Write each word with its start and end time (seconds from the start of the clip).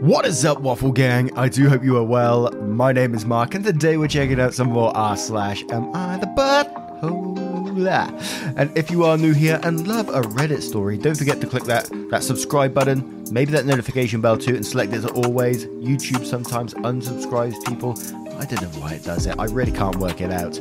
What 0.00 0.26
is 0.26 0.44
up, 0.44 0.60
Waffle 0.60 0.92
Gang? 0.92 1.36
I 1.36 1.48
do 1.48 1.68
hope 1.68 1.82
you 1.82 1.96
are 1.96 2.04
well. 2.04 2.52
My 2.52 2.92
name 2.92 3.14
is 3.14 3.26
Mark, 3.26 3.56
and 3.56 3.64
today 3.64 3.96
we're 3.96 4.06
checking 4.06 4.38
out 4.38 4.54
some 4.54 4.68
more 4.68 4.96
r 4.96 5.16
slash 5.16 5.64
am 5.70 5.92
I 5.92 6.16
the 6.18 6.26
butthole? 6.26 7.36
And 8.56 8.76
if 8.78 8.92
you 8.92 9.04
are 9.04 9.16
new 9.16 9.32
here 9.32 9.58
and 9.64 9.88
love 9.88 10.08
a 10.08 10.22
Reddit 10.22 10.62
story, 10.62 10.98
don't 10.98 11.16
forget 11.16 11.40
to 11.40 11.48
click 11.48 11.64
that 11.64 11.90
that 12.10 12.22
subscribe 12.22 12.72
button, 12.72 13.24
maybe 13.32 13.50
that 13.50 13.66
notification 13.66 14.20
bell 14.20 14.38
too, 14.38 14.54
and 14.54 14.64
select 14.64 14.92
it 14.92 14.98
as 14.98 15.06
always. 15.06 15.66
YouTube 15.66 16.24
sometimes 16.24 16.74
unsubscribes 16.74 17.56
people. 17.66 17.98
I 18.38 18.44
don't 18.44 18.62
know 18.62 18.80
why 18.80 18.94
it 18.94 19.04
does 19.04 19.26
it. 19.26 19.34
I 19.36 19.46
really 19.46 19.72
can't 19.72 19.96
work 19.96 20.20
it 20.20 20.30
out. 20.30 20.58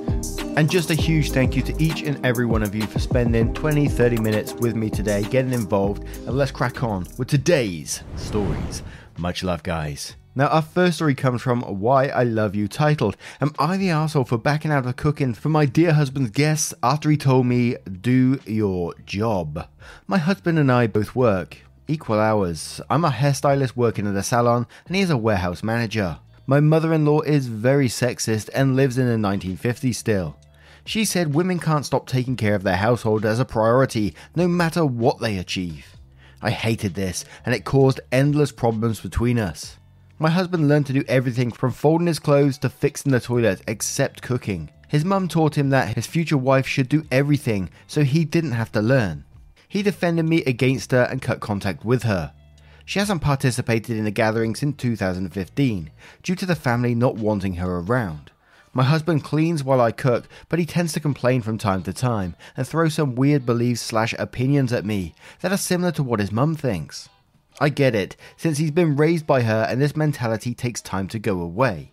And 0.58 0.68
just 0.68 0.90
a 0.90 0.96
huge 0.96 1.32
thank 1.32 1.56
you 1.56 1.62
to 1.62 1.84
each 1.84 2.02
and 2.02 2.24
every 2.26 2.48
one 2.48 2.64
of 2.64 2.74
you 2.74 2.88
for 2.88 2.98
spending 2.98 3.54
20, 3.54 3.88
30 3.88 4.18
minutes 4.18 4.54
with 4.54 4.76
me 4.76 4.90
today, 4.90 5.22
getting 5.22 5.54
involved, 5.54 6.04
and 6.26 6.36
let's 6.36 6.50
crack 6.50 6.82
on 6.82 7.06
with 7.20 7.28
today's 7.28 8.02
stories. 8.16 8.82
Much 9.18 9.44
love, 9.44 9.64
guys. 9.64 10.16
Now, 10.36 10.48
our 10.50 10.62
first 10.62 10.98
story 10.98 11.16
comes 11.16 11.42
from 11.42 11.64
Why 11.64 12.10
I 12.10 12.22
Love 12.22 12.54
You, 12.54 12.68
titled 12.68 13.18
Am 13.42 13.52
I 13.58 13.76
the 13.76 13.90
asshole 13.90 14.26
for 14.26 14.38
backing 14.38 14.70
out 14.70 14.86
of 14.86 14.96
cooking 14.96 15.34
for 15.34 15.50
my 15.50 15.66
dear 15.66 15.94
husband's 15.94 16.30
guests 16.30 16.72
after 16.84 17.10
he 17.10 17.18
told 17.18 17.48
me, 17.48 17.78
Do 17.90 18.40
your 18.46 18.94
job? 19.08 19.68
My 20.06 20.20
husband 20.20 20.60
and 20.60 20.72
I 20.72 20.86
both 20.86 21.16
work, 21.16 21.58
equal 21.88 22.20
hours. 22.20 22.80
I'm 22.92 23.04
a 23.04 23.10
hairstylist 23.10 23.76
working 23.76 24.06
at 24.06 24.16
a 24.16 24.22
salon, 24.22 24.68
and 24.86 24.96
he 24.96 25.02
is 25.02 25.10
a 25.10 25.18
warehouse 25.18 25.64
manager. 25.64 26.20
My 26.46 26.60
mother 26.60 26.94
in 26.94 27.04
law 27.04 27.22
is 27.22 27.48
very 27.48 27.88
sexist 27.88 28.52
and 28.54 28.76
lives 28.76 29.00
in 29.00 29.08
the 29.08 29.28
1950s 29.28 29.96
still. 29.96 30.38
She 30.86 31.04
said 31.04 31.34
women 31.34 31.60
can't 31.60 31.86
stop 31.86 32.06
taking 32.06 32.36
care 32.36 32.54
of 32.54 32.62
their 32.62 32.78
household 32.78 33.26
as 33.26 33.40
a 33.40 33.46
priority, 33.46 34.14
no 34.36 34.48
matter 34.48 34.86
what 34.86 35.20
they 35.20 35.40
achieve. 35.40 35.97
I 36.42 36.52
hated 36.52 36.94
this, 36.94 37.26
and 37.46 37.56
it 37.56 37.66
caused 37.66 38.00
endless 38.12 38.52
problems 38.52 39.00
between 39.00 39.40
us. 39.40 39.78
My 40.20 40.30
husband 40.30 40.68
learned 40.68 40.88
to 40.88 40.94
do 40.94 41.04
everything 41.08 41.52
from 41.52 41.72
folding 41.72 42.08
his 42.08 42.20
clothes 42.20 42.58
to 42.60 42.70
fixing 42.70 43.12
the 43.12 43.20
toilet 43.20 43.62
except 43.68 44.22
cooking. 44.22 44.70
His 44.88 45.06
mum 45.06 45.28
taught 45.28 45.58
him 45.58 45.70
that 45.70 45.96
his 45.96 46.08
future 46.08 46.38
wife 46.38 46.66
should 46.66 46.90
do 46.90 47.06
everything 47.12 47.70
so 47.88 48.04
he 48.04 48.26
didn't 48.26 48.54
have 48.54 48.72
to 48.72 48.82
learn. 48.82 49.26
He 49.68 49.84
defended 49.84 50.26
me 50.26 50.44
against 50.46 50.92
her 50.92 51.04
and 51.04 51.22
cut 51.22 51.40
contact 51.40 51.84
with 51.84 52.04
her. 52.04 52.34
She 52.86 53.00
hasn't 53.00 53.22
participated 53.22 53.98
in 53.98 54.06
the 54.06 54.12
gathering 54.12 54.56
since 54.56 54.78
2015 54.78 55.92
due 56.24 56.36
to 56.36 56.46
the 56.46 56.56
family 56.56 56.96
not 56.96 57.16
wanting 57.16 57.56
her 57.56 57.80
around. 57.80 58.32
My 58.78 58.84
husband 58.84 59.24
cleans 59.24 59.64
while 59.64 59.82
I 59.82 59.92
cook, 59.92 60.30
but 60.50 60.60
he 60.60 60.66
tends 60.68 60.94
to 60.94 61.00
complain 61.00 61.42
from 61.42 61.58
time 61.58 61.82
to 61.82 61.92
time 61.92 62.36
and 62.56 62.68
throw 62.68 62.90
some 62.90 63.16
weird 63.16 63.44
beliefs 63.44 63.82
slash 63.82 64.14
opinions 64.20 64.72
at 64.72 64.86
me 64.86 65.16
that 65.40 65.52
are 65.52 65.58
similar 65.58 65.92
to 65.94 66.04
what 66.04 66.20
his 66.20 66.32
mum 66.32 66.54
thinks. 66.54 67.10
I 67.60 67.70
get 67.70 67.96
it, 67.96 68.16
since 68.36 68.60
he's 68.60 68.70
been 68.70 68.96
raised 68.96 69.26
by 69.26 69.42
her 69.42 69.66
and 69.68 69.82
this 69.82 69.96
mentality 69.96 70.54
takes 70.54 70.80
time 70.80 71.08
to 71.08 71.18
go 71.18 71.42
away. 71.42 71.90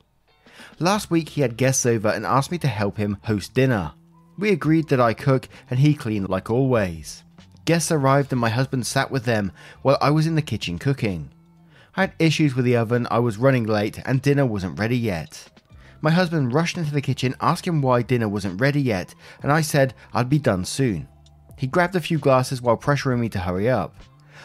Last 0.78 1.10
week 1.10 1.30
he 1.30 1.40
had 1.40 1.56
guests 1.56 1.86
over 1.86 2.08
and 2.08 2.26
asked 2.26 2.50
me 2.50 2.58
to 2.58 2.68
help 2.68 2.98
him 2.98 3.16
host 3.22 3.54
dinner. 3.54 3.92
We 4.36 4.50
agreed 4.50 4.88
that 4.88 5.00
I 5.00 5.14
cook 5.14 5.48
and 5.70 5.80
he 5.80 5.94
clean 5.94 6.26
like 6.26 6.50
always. 6.50 7.22
Guests 7.64 7.90
arrived 7.90 8.30
and 8.30 8.40
my 8.42 8.50
husband 8.50 8.86
sat 8.86 9.10
with 9.10 9.24
them 9.24 9.52
while 9.80 9.96
I 10.02 10.10
was 10.10 10.26
in 10.26 10.34
the 10.34 10.42
kitchen 10.42 10.78
cooking. 10.78 11.30
I 11.96 12.02
had 12.02 12.14
issues 12.18 12.54
with 12.54 12.66
the 12.66 12.76
oven, 12.76 13.08
I 13.10 13.20
was 13.20 13.38
running 13.38 13.64
late, 13.64 14.00
and 14.04 14.20
dinner 14.20 14.44
wasn't 14.44 14.78
ready 14.78 14.98
yet. 14.98 15.48
My 16.00 16.10
husband 16.10 16.52
rushed 16.52 16.76
into 16.76 16.92
the 16.92 17.00
kitchen 17.00 17.34
asking 17.40 17.80
why 17.80 18.02
dinner 18.02 18.28
wasn't 18.28 18.60
ready 18.60 18.80
yet, 18.80 19.14
and 19.42 19.50
I 19.50 19.60
said 19.60 19.94
I'd 20.12 20.28
be 20.28 20.38
done 20.38 20.64
soon. 20.64 21.08
He 21.56 21.66
grabbed 21.66 21.96
a 21.96 22.00
few 22.00 22.18
glasses 22.18 22.60
while 22.60 22.76
pressuring 22.76 23.20
me 23.20 23.28
to 23.30 23.38
hurry 23.38 23.68
up. 23.68 23.96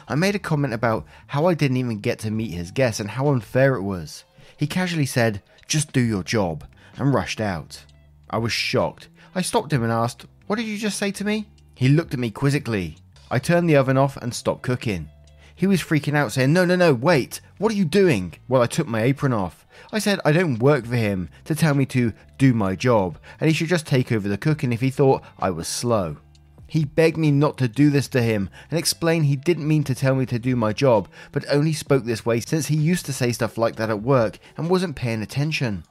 I 0.08 0.16
made 0.16 0.36
a 0.36 0.40
comment 0.40 0.74
about 0.74 1.06
how 1.28 1.46
I 1.46 1.54
didn't 1.54 1.78
even 1.78 2.00
get 2.00 2.20
to 2.20 2.32
meet 2.32 2.52
his 2.52 2.72
guests 2.72 3.00
and 3.00 3.10
how 3.10 3.30
unfair 3.30 3.76
it 3.76 3.84
was. 3.84 4.24
He 4.58 4.68
casually 4.68 5.06
said, 5.06 5.42
Just 5.68 5.92
do 5.92 6.02
your 6.02 6.24
job, 6.24 6.66
and 6.98 7.14
rushed 7.14 7.42
out. 7.42 7.84
I 8.30 8.38
was 8.38 8.52
shocked. 8.52 9.10
I 9.36 9.42
stopped 9.42 9.72
him 9.72 9.84
and 9.84 9.92
asked, 9.92 10.26
What 10.48 10.58
did 10.58 10.66
you 10.66 10.78
just 10.78 10.98
say 10.98 11.12
to 11.12 11.26
me? 11.26 11.48
He 11.76 11.90
looked 11.90 12.14
at 12.14 12.20
me 12.20 12.32
quizzically. 12.32 12.98
I 13.32 13.40
turned 13.40 13.70
the 13.70 13.76
oven 13.76 13.98
off 13.98 14.18
and 14.18 14.34
stopped 14.34 14.64
cooking. 14.64 15.10
He 15.56 15.68
was 15.68 15.82
freaking 15.82 16.16
out, 16.16 16.32
saying, 16.32 16.54
No, 16.54 16.66
no, 16.66 16.76
no, 16.76 16.94
wait, 16.94 17.42
what 17.58 17.72
are 17.72 17.76
you 17.76 17.86
doing? 17.86 18.34
Well, 18.48 18.62
I 18.62 18.68
took 18.68 18.88
my 18.88 19.02
apron 19.02 19.34
off. 19.34 19.68
I 19.92 20.00
said 20.00 20.20
I 20.24 20.32
don't 20.32 20.60
work 20.60 20.86
for 20.86 20.96
him 20.96 21.30
to 21.46 21.56
tell 21.56 21.74
me 21.74 21.86
to 21.88 22.14
do 22.38 22.54
my 22.54 22.76
job, 22.76 23.18
and 23.40 23.48
he 23.48 23.54
should 23.54 23.70
just 23.70 23.88
take 23.88 24.12
over 24.12 24.28
the 24.28 24.38
cooking 24.38 24.72
if 24.72 24.82
he 24.82 24.90
thought 24.90 25.24
I 25.40 25.50
was 25.50 25.68
slow. 25.68 26.18
He 26.68 26.86
begged 26.86 27.18
me 27.18 27.32
not 27.32 27.58
to 27.58 27.68
do 27.68 27.90
this 27.90 28.08
to 28.10 28.22
him 28.22 28.50
and 28.70 28.78
explained 28.78 29.26
he 29.26 29.36
didn't 29.36 29.68
mean 29.68 29.84
to 29.86 29.96
tell 29.96 30.14
me 30.14 30.28
to 30.28 30.38
do 30.38 30.56
my 30.56 30.72
job, 30.72 31.10
but 31.32 31.44
only 31.50 31.74
spoke 31.74 32.06
this 32.06 32.26
way 32.26 32.40
since 32.40 32.68
he 32.68 32.76
used 32.76 33.08
to 33.08 33.14
say 33.14 33.32
stuff 33.32 33.58
like 33.58 33.76
that 33.78 33.90
at 33.90 34.04
work 34.04 34.38
and 34.56 34.70
wasn't 34.70 34.96
paying 34.96 35.24
attention. 35.24 35.84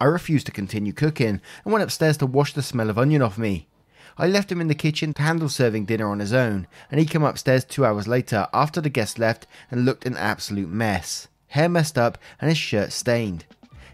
I 0.00 0.06
refused 0.06 0.46
to 0.46 0.52
continue 0.52 0.92
cooking 0.94 1.42
and 1.64 1.72
went 1.72 1.82
upstairs 1.82 2.16
to 2.18 2.26
wash 2.26 2.54
the 2.54 2.62
smell 2.62 2.88
of 2.88 2.98
onion 2.98 3.20
off 3.20 3.36
me. 3.36 3.68
I 4.16 4.26
left 4.26 4.50
him 4.50 4.60
in 4.60 4.68
the 4.68 4.74
kitchen 4.74 5.12
to 5.14 5.22
handle 5.22 5.48
serving 5.48 5.84
dinner 5.84 6.08
on 6.08 6.20
his 6.20 6.32
own, 6.32 6.66
and 6.90 6.98
he 6.98 7.06
came 7.06 7.22
upstairs 7.22 7.64
two 7.64 7.84
hours 7.84 8.08
later 8.08 8.48
after 8.54 8.80
the 8.80 8.88
guests 8.88 9.18
left 9.18 9.46
and 9.70 9.84
looked 9.84 10.06
an 10.06 10.16
absolute 10.16 10.70
mess. 10.70 11.28
Hair 11.48 11.68
messed 11.70 11.98
up 11.98 12.18
and 12.40 12.48
his 12.48 12.58
shirt 12.58 12.92
stained. 12.92 13.44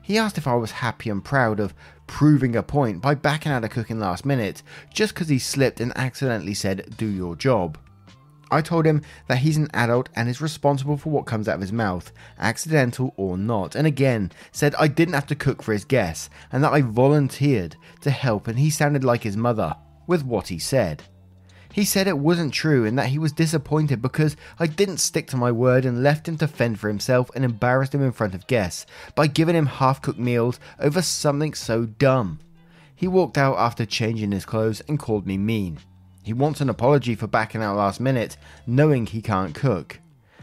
He 0.02 0.18
asked 0.18 0.36
if 0.36 0.46
I 0.46 0.54
was 0.54 0.70
happy 0.70 1.08
and 1.08 1.24
proud 1.24 1.60
of 1.60 1.74
proving 2.06 2.54
a 2.54 2.62
point 2.62 3.00
by 3.00 3.14
backing 3.14 3.52
out 3.52 3.64
of 3.64 3.70
cooking 3.70 3.98
last 3.98 4.26
minute 4.26 4.62
just 4.92 5.14
because 5.14 5.28
he 5.28 5.38
slipped 5.38 5.80
and 5.80 5.96
accidentally 5.96 6.54
said, 6.54 6.94
Do 6.98 7.06
your 7.06 7.36
job. 7.36 7.78
I 8.50 8.60
told 8.60 8.86
him 8.86 9.02
that 9.26 9.38
he's 9.38 9.56
an 9.56 9.70
adult 9.72 10.10
and 10.14 10.28
is 10.28 10.40
responsible 10.40 10.96
for 10.96 11.10
what 11.10 11.26
comes 11.26 11.48
out 11.48 11.56
of 11.56 11.60
his 11.60 11.72
mouth, 11.72 12.12
accidental 12.38 13.14
or 13.16 13.38
not, 13.38 13.74
and 13.74 13.86
again 13.86 14.30
said 14.52 14.74
I 14.76 14.86
didn't 14.86 15.14
have 15.14 15.26
to 15.28 15.34
cook 15.34 15.62
for 15.62 15.72
his 15.72 15.84
guests 15.84 16.28
and 16.52 16.62
that 16.62 16.72
I 16.72 16.82
volunteered 16.82 17.76
to 18.02 18.10
help 18.10 18.46
and 18.46 18.58
he 18.58 18.70
sounded 18.70 19.02
like 19.02 19.22
his 19.22 19.36
mother 19.36 19.74
with 20.06 20.24
what 20.24 20.48
he 20.48 20.58
said. 20.58 21.02
He 21.74 21.84
said 21.84 22.06
it 22.06 22.18
wasn't 22.18 22.54
true 22.54 22.86
and 22.86 22.96
that 23.00 23.08
he 23.08 23.18
was 23.18 23.32
disappointed 23.32 24.00
because 24.00 24.36
I 24.60 24.68
didn't 24.68 24.98
stick 24.98 25.26
to 25.28 25.36
my 25.36 25.50
word 25.50 25.84
and 25.84 26.04
left 26.04 26.28
him 26.28 26.38
to 26.38 26.46
fend 26.46 26.78
for 26.78 26.86
himself 26.86 27.32
and 27.34 27.44
embarrassed 27.44 27.92
him 27.92 28.02
in 28.04 28.12
front 28.12 28.32
of 28.32 28.46
guests 28.46 28.86
by 29.16 29.26
giving 29.26 29.56
him 29.56 29.66
half 29.66 30.00
cooked 30.00 30.20
meals 30.20 30.60
over 30.78 31.02
something 31.02 31.52
so 31.52 31.84
dumb. 31.84 32.38
He 32.94 33.08
walked 33.08 33.36
out 33.36 33.56
after 33.58 33.84
changing 33.84 34.30
his 34.30 34.44
clothes 34.44 34.82
and 34.86 35.00
called 35.00 35.26
me 35.26 35.36
mean. 35.36 35.80
He 36.22 36.32
wants 36.32 36.60
an 36.60 36.70
apology 36.70 37.16
for 37.16 37.26
backing 37.26 37.60
out 37.60 37.76
last 37.76 37.98
minute, 37.98 38.36
knowing 38.68 39.06
he 39.06 39.20
can't 39.20 39.52
cook. 39.52 39.98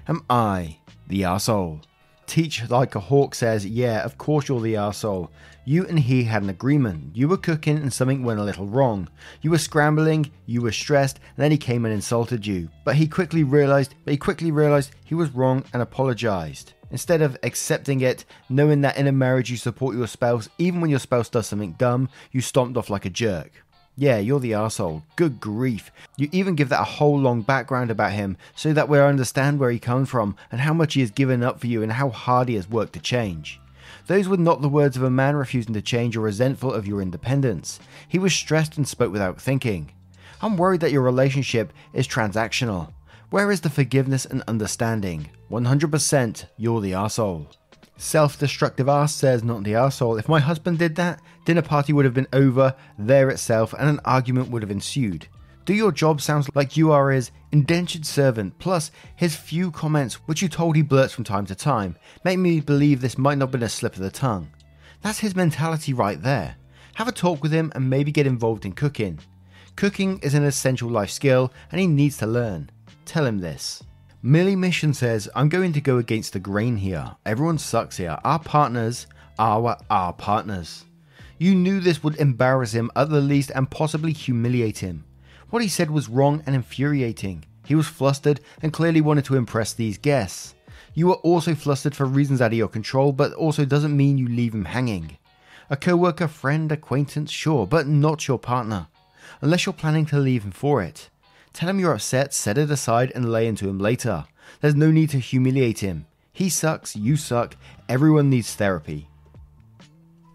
Am 0.09 0.25
I 0.29 0.79
the 1.07 1.21
arsehole? 1.21 1.81
Teach 2.27 2.69
like 2.69 2.95
a 2.95 2.99
hawk 2.99 3.35
says, 3.35 3.65
Yeah, 3.65 4.03
of 4.03 4.17
course 4.17 4.47
you're 4.47 4.61
the 4.61 4.75
arsehole. 4.75 5.29
You 5.63 5.85
and 5.85 5.99
he 5.99 6.23
had 6.23 6.41
an 6.41 6.49
agreement. 6.49 7.15
You 7.15 7.27
were 7.27 7.37
cooking 7.37 7.77
and 7.77 7.93
something 7.93 8.23
went 8.23 8.39
a 8.39 8.43
little 8.43 8.65
wrong. 8.65 9.09
You 9.41 9.51
were 9.51 9.59
scrambling, 9.59 10.31
you 10.45 10.61
were 10.61 10.71
stressed, 10.71 11.17
and 11.17 11.43
then 11.43 11.51
he 11.51 11.57
came 11.57 11.85
and 11.85 11.93
insulted 11.93 12.47
you. 12.47 12.69
But 12.83 12.95
he 12.95 13.07
quickly 13.07 13.43
realized, 13.43 13.93
but 14.03 14.11
he 14.11 14.17
quickly 14.17 14.51
realized 14.51 14.95
he 15.03 15.13
was 15.13 15.29
wrong 15.29 15.63
and 15.73 15.81
apologized. 15.81 16.73
Instead 16.89 17.21
of 17.21 17.37
accepting 17.43 18.01
it, 18.01 18.25
knowing 18.49 18.81
that 18.81 18.97
in 18.97 19.07
a 19.07 19.11
marriage 19.11 19.49
you 19.49 19.57
support 19.57 19.95
your 19.95 20.07
spouse, 20.07 20.49
even 20.57 20.81
when 20.81 20.89
your 20.89 20.99
spouse 20.99 21.29
does 21.29 21.47
something 21.47 21.73
dumb, 21.73 22.09
you 22.31 22.41
stomped 22.41 22.75
off 22.75 22.89
like 22.89 23.05
a 23.05 23.09
jerk. 23.09 23.51
Yeah, 23.95 24.19
you're 24.19 24.39
the 24.39 24.53
asshole. 24.53 25.03
Good 25.15 25.39
grief. 25.39 25.91
You 26.17 26.29
even 26.31 26.55
give 26.55 26.69
that 26.69 26.81
a 26.81 26.85
whole 26.85 27.19
long 27.19 27.41
background 27.41 27.91
about 27.91 28.13
him 28.13 28.37
so 28.55 28.73
that 28.73 28.87
we 28.87 28.99
understand 28.99 29.59
where 29.59 29.69
he 29.69 29.79
comes 29.79 30.09
from 30.09 30.35
and 30.51 30.61
how 30.61 30.73
much 30.73 30.93
he 30.93 31.01
has 31.01 31.11
given 31.11 31.43
up 31.43 31.59
for 31.59 31.67
you 31.67 31.83
and 31.83 31.91
how 31.91 32.09
hard 32.09 32.47
he 32.47 32.55
has 32.55 32.69
worked 32.69 32.93
to 32.93 32.99
change. 32.99 33.59
Those 34.07 34.27
were 34.27 34.37
not 34.37 34.61
the 34.61 34.69
words 34.69 34.97
of 34.97 35.03
a 35.03 35.09
man 35.09 35.35
refusing 35.35 35.73
to 35.73 35.81
change 35.81 36.15
or 36.15 36.21
resentful 36.21 36.73
of 36.73 36.87
your 36.87 37.01
independence. 37.01 37.79
He 38.07 38.17
was 38.17 38.33
stressed 38.33 38.77
and 38.77 38.87
spoke 38.87 39.11
without 39.11 39.41
thinking. 39.41 39.91
I'm 40.41 40.57
worried 40.57 40.81
that 40.81 40.91
your 40.91 41.03
relationship 41.03 41.71
is 41.93 42.07
transactional. 42.07 42.93
Where 43.29 43.51
is 43.51 43.61
the 43.61 43.69
forgiveness 43.69 44.25
and 44.25 44.41
understanding? 44.47 45.29
100% 45.51 46.45
you're 46.57 46.81
the 46.81 46.93
asshole. 46.93 47.47
Self 48.01 48.39
destructive 48.39 48.89
ass 48.89 49.13
says, 49.13 49.43
not 49.43 49.63
the 49.63 49.75
asshole. 49.75 50.17
If 50.17 50.27
my 50.27 50.39
husband 50.39 50.79
did 50.79 50.95
that, 50.95 51.21
dinner 51.45 51.61
party 51.61 51.93
would 51.93 52.03
have 52.03 52.15
been 52.15 52.27
over 52.33 52.73
there 52.97 53.29
itself 53.29 53.73
and 53.73 53.87
an 53.87 53.99
argument 54.03 54.49
would 54.49 54.63
have 54.63 54.71
ensued. 54.71 55.27
Do 55.65 55.75
your 55.75 55.91
job 55.91 56.19
sounds 56.19 56.49
like 56.55 56.75
you 56.75 56.91
are 56.91 57.11
his 57.11 57.29
indentured 57.51 58.07
servant, 58.07 58.57
plus 58.57 58.89
his 59.15 59.35
few 59.35 59.69
comments 59.69 60.15
which 60.25 60.41
you 60.41 60.49
told 60.49 60.75
he 60.75 60.81
blurts 60.81 61.13
from 61.13 61.25
time 61.25 61.45
to 61.45 61.53
time 61.53 61.95
make 62.25 62.39
me 62.39 62.59
believe 62.59 63.01
this 63.01 63.19
might 63.19 63.37
not 63.37 63.45
have 63.45 63.51
been 63.51 63.61
a 63.61 63.69
slip 63.69 63.93
of 63.93 64.01
the 64.01 64.09
tongue. 64.09 64.49
That's 65.03 65.19
his 65.19 65.35
mentality 65.35 65.93
right 65.93 66.19
there. 66.19 66.55
Have 66.95 67.07
a 67.07 67.11
talk 67.11 67.43
with 67.43 67.51
him 67.51 67.71
and 67.75 67.87
maybe 67.87 68.11
get 68.11 68.25
involved 68.25 68.65
in 68.65 68.71
cooking. 68.71 69.19
Cooking 69.75 70.17
is 70.23 70.33
an 70.33 70.43
essential 70.43 70.89
life 70.89 71.11
skill 71.11 71.53
and 71.71 71.79
he 71.79 71.85
needs 71.85 72.17
to 72.17 72.25
learn. 72.25 72.71
Tell 73.05 73.27
him 73.27 73.37
this. 73.37 73.83
Millie 74.23 74.55
Mission 74.55 74.93
says, 74.93 75.27
I'm 75.33 75.49
going 75.49 75.73
to 75.73 75.81
go 75.81 75.97
against 75.97 76.33
the 76.33 76.39
grain 76.39 76.77
here. 76.77 77.15
Everyone 77.25 77.57
sucks 77.57 77.97
here. 77.97 78.19
Our 78.23 78.37
partners 78.37 79.07
are 79.39 79.77
our 79.89 80.13
partners. 80.13 80.85
You 81.39 81.55
knew 81.55 81.79
this 81.79 82.03
would 82.03 82.17
embarrass 82.17 82.71
him 82.71 82.91
at 82.95 83.09
the 83.09 83.19
least 83.19 83.51
and 83.55 83.71
possibly 83.71 84.13
humiliate 84.13 84.77
him. 84.77 85.05
What 85.49 85.63
he 85.63 85.67
said 85.67 85.89
was 85.89 86.07
wrong 86.07 86.43
and 86.45 86.53
infuriating. 86.53 87.45
He 87.65 87.73
was 87.73 87.87
flustered 87.87 88.41
and 88.61 88.71
clearly 88.71 89.01
wanted 89.01 89.25
to 89.25 89.37
impress 89.37 89.73
these 89.73 89.97
guests. 89.97 90.53
You 90.93 91.07
were 91.07 91.15
also 91.15 91.55
flustered 91.55 91.95
for 91.95 92.05
reasons 92.05 92.41
out 92.41 92.51
of 92.51 92.57
your 92.57 92.67
control, 92.67 93.13
but 93.13 93.33
also 93.33 93.65
doesn't 93.65 93.97
mean 93.97 94.19
you 94.19 94.27
leave 94.27 94.53
him 94.53 94.65
hanging. 94.65 95.17
A 95.71 95.75
co 95.75 95.95
worker, 95.95 96.27
friend, 96.27 96.71
acquaintance, 96.71 97.31
sure, 97.31 97.65
but 97.65 97.87
not 97.87 98.27
your 98.27 98.37
partner. 98.37 98.85
Unless 99.41 99.65
you're 99.65 99.73
planning 99.73 100.05
to 100.07 100.19
leave 100.19 100.43
him 100.43 100.51
for 100.51 100.83
it. 100.83 101.09
Tell 101.53 101.69
him 101.69 101.79
you're 101.79 101.93
upset, 101.93 102.33
set 102.33 102.57
it 102.57 102.71
aside, 102.71 103.11
and 103.13 103.31
lay 103.31 103.47
into 103.47 103.67
him 103.67 103.79
later. 103.79 104.25
There's 104.61 104.75
no 104.75 104.91
need 104.91 105.09
to 105.11 105.19
humiliate 105.19 105.79
him. 105.79 106.05
He 106.31 106.49
sucks, 106.49 106.95
you 106.95 107.17
suck, 107.17 107.55
everyone 107.89 108.29
needs 108.29 108.55
therapy. 108.55 109.07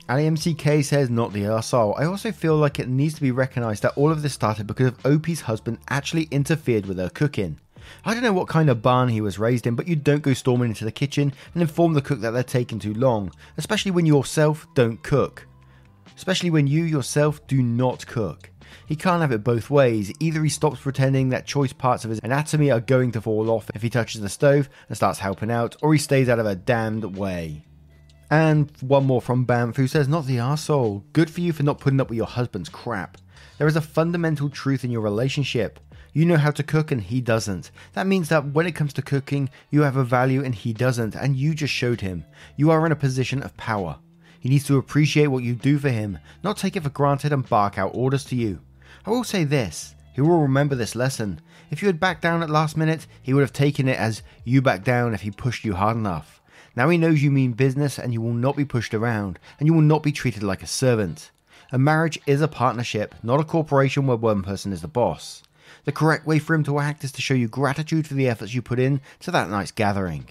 AliMCK 0.08 0.84
says 0.84 1.10
not 1.10 1.32
the 1.32 1.42
arsehole. 1.42 1.98
I 1.98 2.04
also 2.04 2.30
feel 2.30 2.56
like 2.56 2.78
it 2.78 2.88
needs 2.88 3.14
to 3.14 3.20
be 3.20 3.32
recognised 3.32 3.82
that 3.82 3.96
all 3.96 4.12
of 4.12 4.22
this 4.22 4.34
started 4.34 4.66
because 4.66 4.88
of 4.88 5.06
OP's 5.06 5.40
husband 5.40 5.78
actually 5.88 6.28
interfered 6.30 6.86
with 6.86 6.98
her 6.98 7.08
cooking. 7.08 7.58
I 8.04 8.14
don't 8.14 8.22
know 8.22 8.32
what 8.32 8.48
kind 8.48 8.70
of 8.70 8.82
barn 8.82 9.08
he 9.08 9.20
was 9.20 9.38
raised 9.38 9.66
in, 9.66 9.74
but 9.74 9.88
you 9.88 9.96
don't 9.96 10.22
go 10.22 10.32
storming 10.32 10.68
into 10.68 10.84
the 10.84 10.92
kitchen 10.92 11.32
and 11.54 11.62
inform 11.62 11.94
the 11.94 12.02
cook 12.02 12.20
that 12.20 12.30
they're 12.32 12.42
taking 12.42 12.78
too 12.78 12.94
long, 12.94 13.32
especially 13.56 13.90
when 13.90 14.06
you 14.06 14.16
yourself 14.16 14.66
don't 14.74 15.02
cook. 15.02 15.46
Especially 16.16 16.50
when 16.50 16.66
you 16.66 16.84
yourself 16.84 17.44
do 17.46 17.62
not 17.62 18.06
cook. 18.06 18.50
He 18.86 18.96
can't 18.96 19.20
have 19.20 19.32
it 19.32 19.44
both 19.44 19.70
ways. 19.70 20.12
Either 20.20 20.42
he 20.42 20.48
stops 20.48 20.80
pretending 20.80 21.30
that 21.30 21.46
choice 21.46 21.72
parts 21.72 22.04
of 22.04 22.10
his 22.10 22.20
anatomy 22.22 22.70
are 22.70 22.80
going 22.80 23.12
to 23.12 23.20
fall 23.20 23.50
off 23.50 23.70
if 23.74 23.82
he 23.82 23.90
touches 23.90 24.20
the 24.20 24.28
stove 24.28 24.68
and 24.88 24.96
starts 24.96 25.18
helping 25.18 25.50
out, 25.50 25.76
or 25.82 25.92
he 25.92 25.98
stays 25.98 26.28
out 26.28 26.38
of 26.38 26.46
a 26.46 26.54
damned 26.54 27.16
way. 27.16 27.64
And 28.30 28.70
one 28.80 29.06
more 29.06 29.22
from 29.22 29.44
Banff 29.44 29.76
who 29.76 29.86
says, 29.86 30.08
Not 30.08 30.26
the 30.26 30.38
arsehole. 30.38 31.04
Good 31.12 31.30
for 31.30 31.40
you 31.40 31.52
for 31.52 31.62
not 31.62 31.80
putting 31.80 32.00
up 32.00 32.08
with 32.08 32.16
your 32.16 32.26
husband's 32.26 32.68
crap. 32.68 33.18
There 33.58 33.68
is 33.68 33.76
a 33.76 33.80
fundamental 33.80 34.50
truth 34.50 34.84
in 34.84 34.90
your 34.90 35.00
relationship. 35.00 35.80
You 36.12 36.24
know 36.24 36.38
how 36.38 36.50
to 36.52 36.62
cook 36.62 36.90
and 36.90 37.00
he 37.00 37.20
doesn't. 37.20 37.70
That 37.92 38.06
means 38.06 38.30
that 38.30 38.52
when 38.52 38.66
it 38.66 38.74
comes 38.74 38.92
to 38.94 39.02
cooking, 39.02 39.50
you 39.70 39.82
have 39.82 39.96
a 39.96 40.04
value 40.04 40.42
and 40.42 40.54
he 40.54 40.72
doesn't, 40.72 41.14
and 41.14 41.36
you 41.36 41.54
just 41.54 41.74
showed 41.74 42.00
him. 42.00 42.24
You 42.56 42.70
are 42.70 42.86
in 42.86 42.92
a 42.92 42.96
position 42.96 43.42
of 43.42 43.56
power. 43.56 43.98
He 44.40 44.48
needs 44.48 44.66
to 44.66 44.78
appreciate 44.78 45.26
what 45.26 45.44
you 45.44 45.54
do 45.54 45.78
for 45.78 45.90
him, 45.90 46.18
not 46.42 46.56
take 46.56 46.74
it 46.74 46.82
for 46.82 46.88
granted 46.90 47.32
and 47.32 47.48
bark 47.48 47.78
out 47.78 47.90
orders 47.94 48.24
to 48.26 48.36
you. 48.36 48.60
I 49.04 49.10
will 49.10 49.24
say 49.24 49.44
this 49.44 49.94
he 50.12 50.22
will 50.22 50.40
remember 50.40 50.74
this 50.74 50.94
lesson. 50.94 51.40
If 51.70 51.82
you 51.82 51.88
had 51.88 52.00
backed 52.00 52.22
down 52.22 52.42
at 52.42 52.48
last 52.48 52.76
minute, 52.76 53.06
he 53.20 53.34
would 53.34 53.42
have 53.42 53.52
taken 53.52 53.88
it 53.88 53.98
as 53.98 54.22
you 54.44 54.62
backed 54.62 54.84
down 54.84 55.12
if 55.12 55.20
he 55.20 55.30
pushed 55.30 55.64
you 55.64 55.74
hard 55.74 55.96
enough. 55.96 56.40
Now 56.74 56.88
he 56.88 56.96
knows 56.96 57.22
you 57.22 57.30
mean 57.30 57.52
business 57.52 57.98
and 57.98 58.12
you 58.12 58.20
will 58.20 58.32
not 58.32 58.56
be 58.56 58.64
pushed 58.64 58.94
around, 58.94 59.38
and 59.58 59.66
you 59.66 59.74
will 59.74 59.82
not 59.82 60.02
be 60.02 60.12
treated 60.12 60.42
like 60.42 60.62
a 60.62 60.66
servant. 60.66 61.30
A 61.72 61.78
marriage 61.78 62.18
is 62.26 62.40
a 62.40 62.48
partnership, 62.48 63.14
not 63.22 63.40
a 63.40 63.44
corporation 63.44 64.06
where 64.06 64.16
one 64.16 64.42
person 64.42 64.72
is 64.72 64.82
the 64.82 64.88
boss. 64.88 65.42
The 65.84 65.92
correct 65.92 66.26
way 66.26 66.38
for 66.38 66.54
him 66.54 66.64
to 66.64 66.78
act 66.78 67.04
is 67.04 67.12
to 67.12 67.22
show 67.22 67.34
you 67.34 67.48
gratitude 67.48 68.06
for 68.06 68.14
the 68.14 68.28
efforts 68.28 68.54
you 68.54 68.62
put 68.62 68.78
in 68.78 69.00
to 69.20 69.30
that 69.32 69.50
night's 69.50 69.72
gathering. 69.72 70.28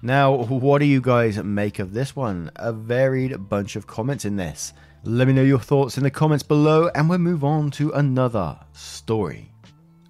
Now, 0.00 0.34
what 0.34 0.78
do 0.78 0.84
you 0.84 1.00
guys 1.00 1.36
make 1.36 1.78
of 1.78 1.92
this 1.92 2.16
one? 2.16 2.50
A 2.56 2.72
varied 2.72 3.48
bunch 3.48 3.76
of 3.76 3.86
comments 3.86 4.24
in 4.24 4.36
this. 4.36 4.72
Let 5.04 5.26
me 5.26 5.34
know 5.34 5.42
your 5.42 5.58
thoughts 5.58 5.96
in 5.96 6.04
the 6.04 6.12
comments 6.12 6.44
below, 6.44 6.88
and 6.94 7.08
we'll 7.08 7.18
move 7.18 7.42
on 7.42 7.72
to 7.72 7.90
another 7.90 8.56
story. 8.72 9.50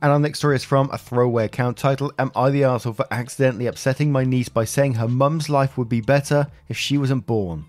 And 0.03 0.12
our 0.12 0.19
next 0.19 0.41
story 0.41 0.56
is 0.56 0.65
from 0.65 0.91
a 0.91 0.99
throwaway 0.99 1.47
account 1.47 1.79
titled 1.79 2.12
Am 2.19 2.31
I 2.37 2.50
the 2.50 2.61
Arsehole 2.61 2.97
for 2.97 3.06
accidentally 3.11 3.69
upsetting 3.69 4.12
my 4.12 4.23
niece 4.23 4.50
by 4.50 4.67
saying 4.67 4.93
her 4.93 5.09
mum's 5.09 5.49
life 5.49 5.79
would 5.79 5.89
be 5.89 6.03
better 6.03 6.47
if 6.69 6.77
she 6.77 6.99
wasn't 6.99 7.25
born? 7.25 7.65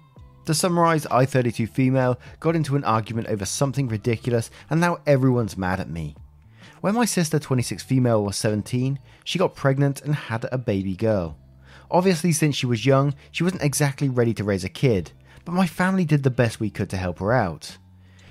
To 0.48 0.54
summarise, 0.54 1.06
I 1.06 1.26
32 1.26 1.66
female 1.68 2.20
got 2.42 2.58
into 2.58 2.76
an 2.76 2.84
argument 2.84 3.28
over 3.28 3.46
something 3.46 3.88
ridiculous 3.88 4.52
and 4.70 4.82
now 4.82 4.98
everyone's 5.08 5.58
mad 5.58 5.80
at 5.80 5.90
me. 5.90 6.18
When 6.82 6.94
my 6.94 7.06
sister 7.06 7.40
26 7.40 7.84
female 7.84 8.22
was 8.26 8.36
17, 8.36 9.00
she 9.24 9.40
got 9.40 9.56
pregnant 9.56 10.02
and 10.02 10.14
had 10.14 10.46
a 10.52 10.58
baby 10.58 10.98
girl. 10.98 11.38
Obviously, 11.90 12.34
since 12.34 12.58
she 12.58 12.66
was 12.66 12.86
young, 12.86 13.14
she 13.32 13.44
wasn't 13.44 13.62
exactly 13.62 14.10
ready 14.10 14.34
to 14.34 14.44
raise 14.44 14.66
a 14.66 14.70
kid, 14.70 15.14
but 15.46 15.54
my 15.54 15.68
family 15.68 16.06
did 16.06 16.24
the 16.24 16.30
best 16.30 16.60
we 16.60 16.70
could 16.70 16.90
to 16.90 16.98
help 16.98 17.20
her 17.20 17.34
out. 17.34 17.78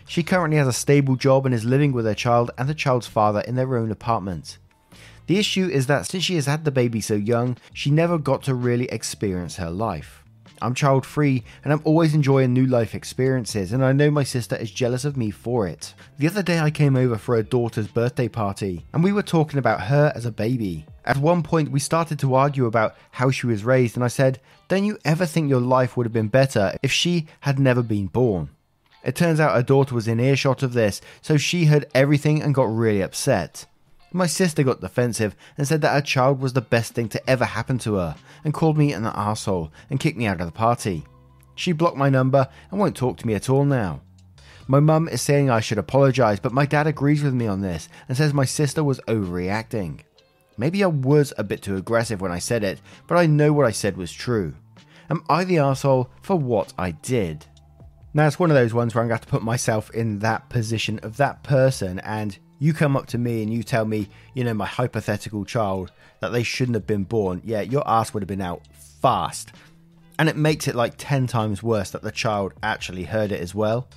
She 0.07 0.23
currently 0.23 0.59
has 0.59 0.69
a 0.69 0.73
stable 0.73 1.17
job 1.17 1.47
and 1.47 1.55
is 1.55 1.65
living 1.65 1.93
with 1.93 2.05
her 2.05 2.15
child 2.15 2.51
and 2.59 2.69
the 2.69 2.75
child's 2.75 3.07
father 3.07 3.41
in 3.41 3.55
their 3.55 3.77
own 3.77 3.91
apartment. 3.91 4.59
The 5.27 5.39
issue 5.39 5.69
is 5.69 5.87
that 5.87 6.07
since 6.07 6.25
she 6.25 6.35
has 6.35 6.47
had 6.47 6.65
the 6.65 6.71
baby 6.71 7.01
so 7.01 7.15
young, 7.15 7.57
she 7.73 7.91
never 7.91 8.19
got 8.19 8.43
to 8.45 8.55
really 8.55 8.87
experience 8.87 9.57
her 9.57 9.71
life. 9.71 10.22
I'm 10.63 10.75
child 10.75 11.05
free 11.05 11.45
and 11.65 11.73
I'm 11.73 11.83
always 11.85 12.15
enjoying 12.15 12.53
new 12.53 12.67
life 12.67 12.95
experiences, 12.95 13.73
and 13.73 13.85
I 13.85 13.93
know 13.93 14.11
my 14.11 14.23
sister 14.23 14.57
is 14.57 14.71
jealous 14.71 15.05
of 15.05 15.17
me 15.17 15.31
for 15.31 15.67
it. 15.67 15.95
The 16.19 16.29
other 16.29 16.43
day, 16.43 16.61
I 16.61 16.71
came 16.71 16.97
over 16.97 17.19
for 17.19 17.37
her 17.37 17.43
daughter's 17.43 17.89
birthday 17.89 18.29
party, 18.29 18.87
and 18.93 19.03
we 19.03 19.13
were 19.13 19.23
talking 19.23 19.59
about 19.59 19.83
her 19.83 20.13
as 20.15 20.25
a 20.25 20.33
baby. 20.33 20.87
At 21.05 21.17
one 21.17 21.43
point, 21.43 21.73
we 21.73 21.81
started 21.81 22.19
to 22.21 22.35
argue 22.35 22.67
about 22.67 22.97
how 23.11 23.31
she 23.31 23.47
was 23.47 23.65
raised, 23.65 23.97
and 23.97 24.05
I 24.05 24.09
said, 24.09 24.41
Don't 24.69 24.85
you 24.85 24.99
ever 25.05 25.27
think 25.27 25.51
your 25.51 25.61
life 25.61 25.97
would 25.97 26.07
have 26.07 26.13
been 26.13 26.29
better 26.29 26.77
if 26.83 26.93
she 26.93 27.27
had 27.41 27.59
never 27.59 27.83
been 27.83 28.07
born? 28.07 28.51
It 29.05 29.17
turns 29.17 29.41
out 29.41 29.57
her 29.57 29.63
daughter 29.63 29.95
was 29.95 30.07
in 30.07 30.21
earshot 30.21 30.63
of 30.63 30.75
this, 30.75 31.01
so 31.21 31.37
she 31.37 31.65
heard 31.65 31.87
everything 31.95 32.41
and 32.41 32.55
got 32.55 32.75
really 32.75 33.03
upset. 33.03 33.67
My 34.15 34.27
sister 34.27 34.63
got 34.63 34.81
defensive 34.81 35.35
and 35.57 35.67
said 35.67 35.81
that 35.81 35.95
her 35.95 36.03
child 36.03 36.41
was 36.41 36.53
the 36.53 36.61
best 36.61 36.93
thing 36.93 37.09
to 37.11 37.31
ever 37.31 37.45
happen 37.45 37.79
to 37.79 37.95
her, 37.95 38.17
and 38.45 38.53
called 38.53 38.77
me 38.77 38.93
an 38.93 39.07
asshole 39.07 39.73
and 39.89 39.99
kicked 39.99 40.19
me 40.19 40.27
out 40.27 40.41
of 40.41 40.47
the 40.47 40.53
party. 40.53 41.05
She 41.55 41.73
blocked 41.73 41.97
my 41.97 42.11
number 42.11 42.49
and 42.71 42.79
won't 42.79 42.97
talk 42.97 43.17
to 43.19 43.27
me 43.27 43.35
at 43.35 43.49
all 43.49 43.65
now. 43.65 44.01
My 44.69 44.81
mum 44.81 45.09
is 45.09 45.23
saying 45.23 45.51
I 45.51 45.61
should 45.61 45.79
apologise, 45.79 46.39
but 46.39 46.53
my 46.53 46.67
dad 46.67 46.87
agrees 46.87 47.23
with 47.23 47.35
me 47.35 47.47
on 47.47 47.61
this 47.61 47.89
and 48.09 48.17
says 48.17 48.33
my 48.33 48.45
sister 48.45 48.85
was 48.85 49.01
overreacting. 49.09 50.01
Maybe 50.57 50.85
I 50.85 50.89
was 50.89 51.33
a 51.37 51.45
bit 51.45 51.63
too 51.63 51.77
aggressive 51.77 52.21
when 52.21 52.33
I 52.33 52.39
said 52.39 52.63
it, 52.63 52.81
but 53.07 53.17
I 53.17 53.27
know 53.27 53.53
what 53.53 53.67
I 53.67 53.71
said 53.71 53.97
was 53.97 54.13
true. 54.13 54.55
Am 55.11 55.25
I 55.29 55.45
the 55.45 55.59
asshole 55.59 56.11
for 56.21 56.37
what 56.37 56.73
I 56.79 56.93
did? 56.93 57.47
Now, 58.15 58.27
it's 58.27 58.39
one 58.39 58.51
of 58.51 58.57
those 58.57 58.75
ones 58.75 58.95
where 58.95 59.03
I'm 59.03 59.09
going 59.09 59.19
to 59.19 59.23
have 59.23 59.27
to 59.27 59.31
put 59.31 59.43
myself 59.43 59.91
in 59.91 60.19
that 60.19 60.51
position 60.51 61.01
of 61.03 61.17
that 61.17 61.43
person, 61.43 61.99
and 62.01 62.39
you 62.63 62.73
come 62.73 62.97
up 62.97 63.07
to 63.07 63.19
me 63.19 63.43
and 63.43 63.53
you 63.53 63.65
tell 63.65 63.85
me, 63.85 64.09
you 64.35 64.45
know, 64.45 64.55
my 64.55 64.67
hypothetical 64.67 65.45
child, 65.45 65.91
that 66.21 66.31
they 66.31 66.45
shouldn't 66.45 66.77
have 66.77 66.87
been 66.87 67.03
born. 67.03 67.43
Yeah, 67.45 67.63
your 67.63 67.83
ass 67.89 68.15
would 68.15 68.23
have 68.23 68.29
been 68.29 68.41
out 68.41 68.63
fast. 69.01 69.51
And 70.17 70.29
it 70.29 70.37
makes 70.37 70.69
it 70.69 70.77
like 70.77 70.95
10 70.97 71.27
times 71.27 71.61
worse 71.61 71.91
that 71.91 72.03
the 72.03 72.13
child 72.13 72.55
actually 72.63 73.03
heard 73.03 73.33
it 73.33 73.41
as 73.41 73.53
well. 73.53 73.89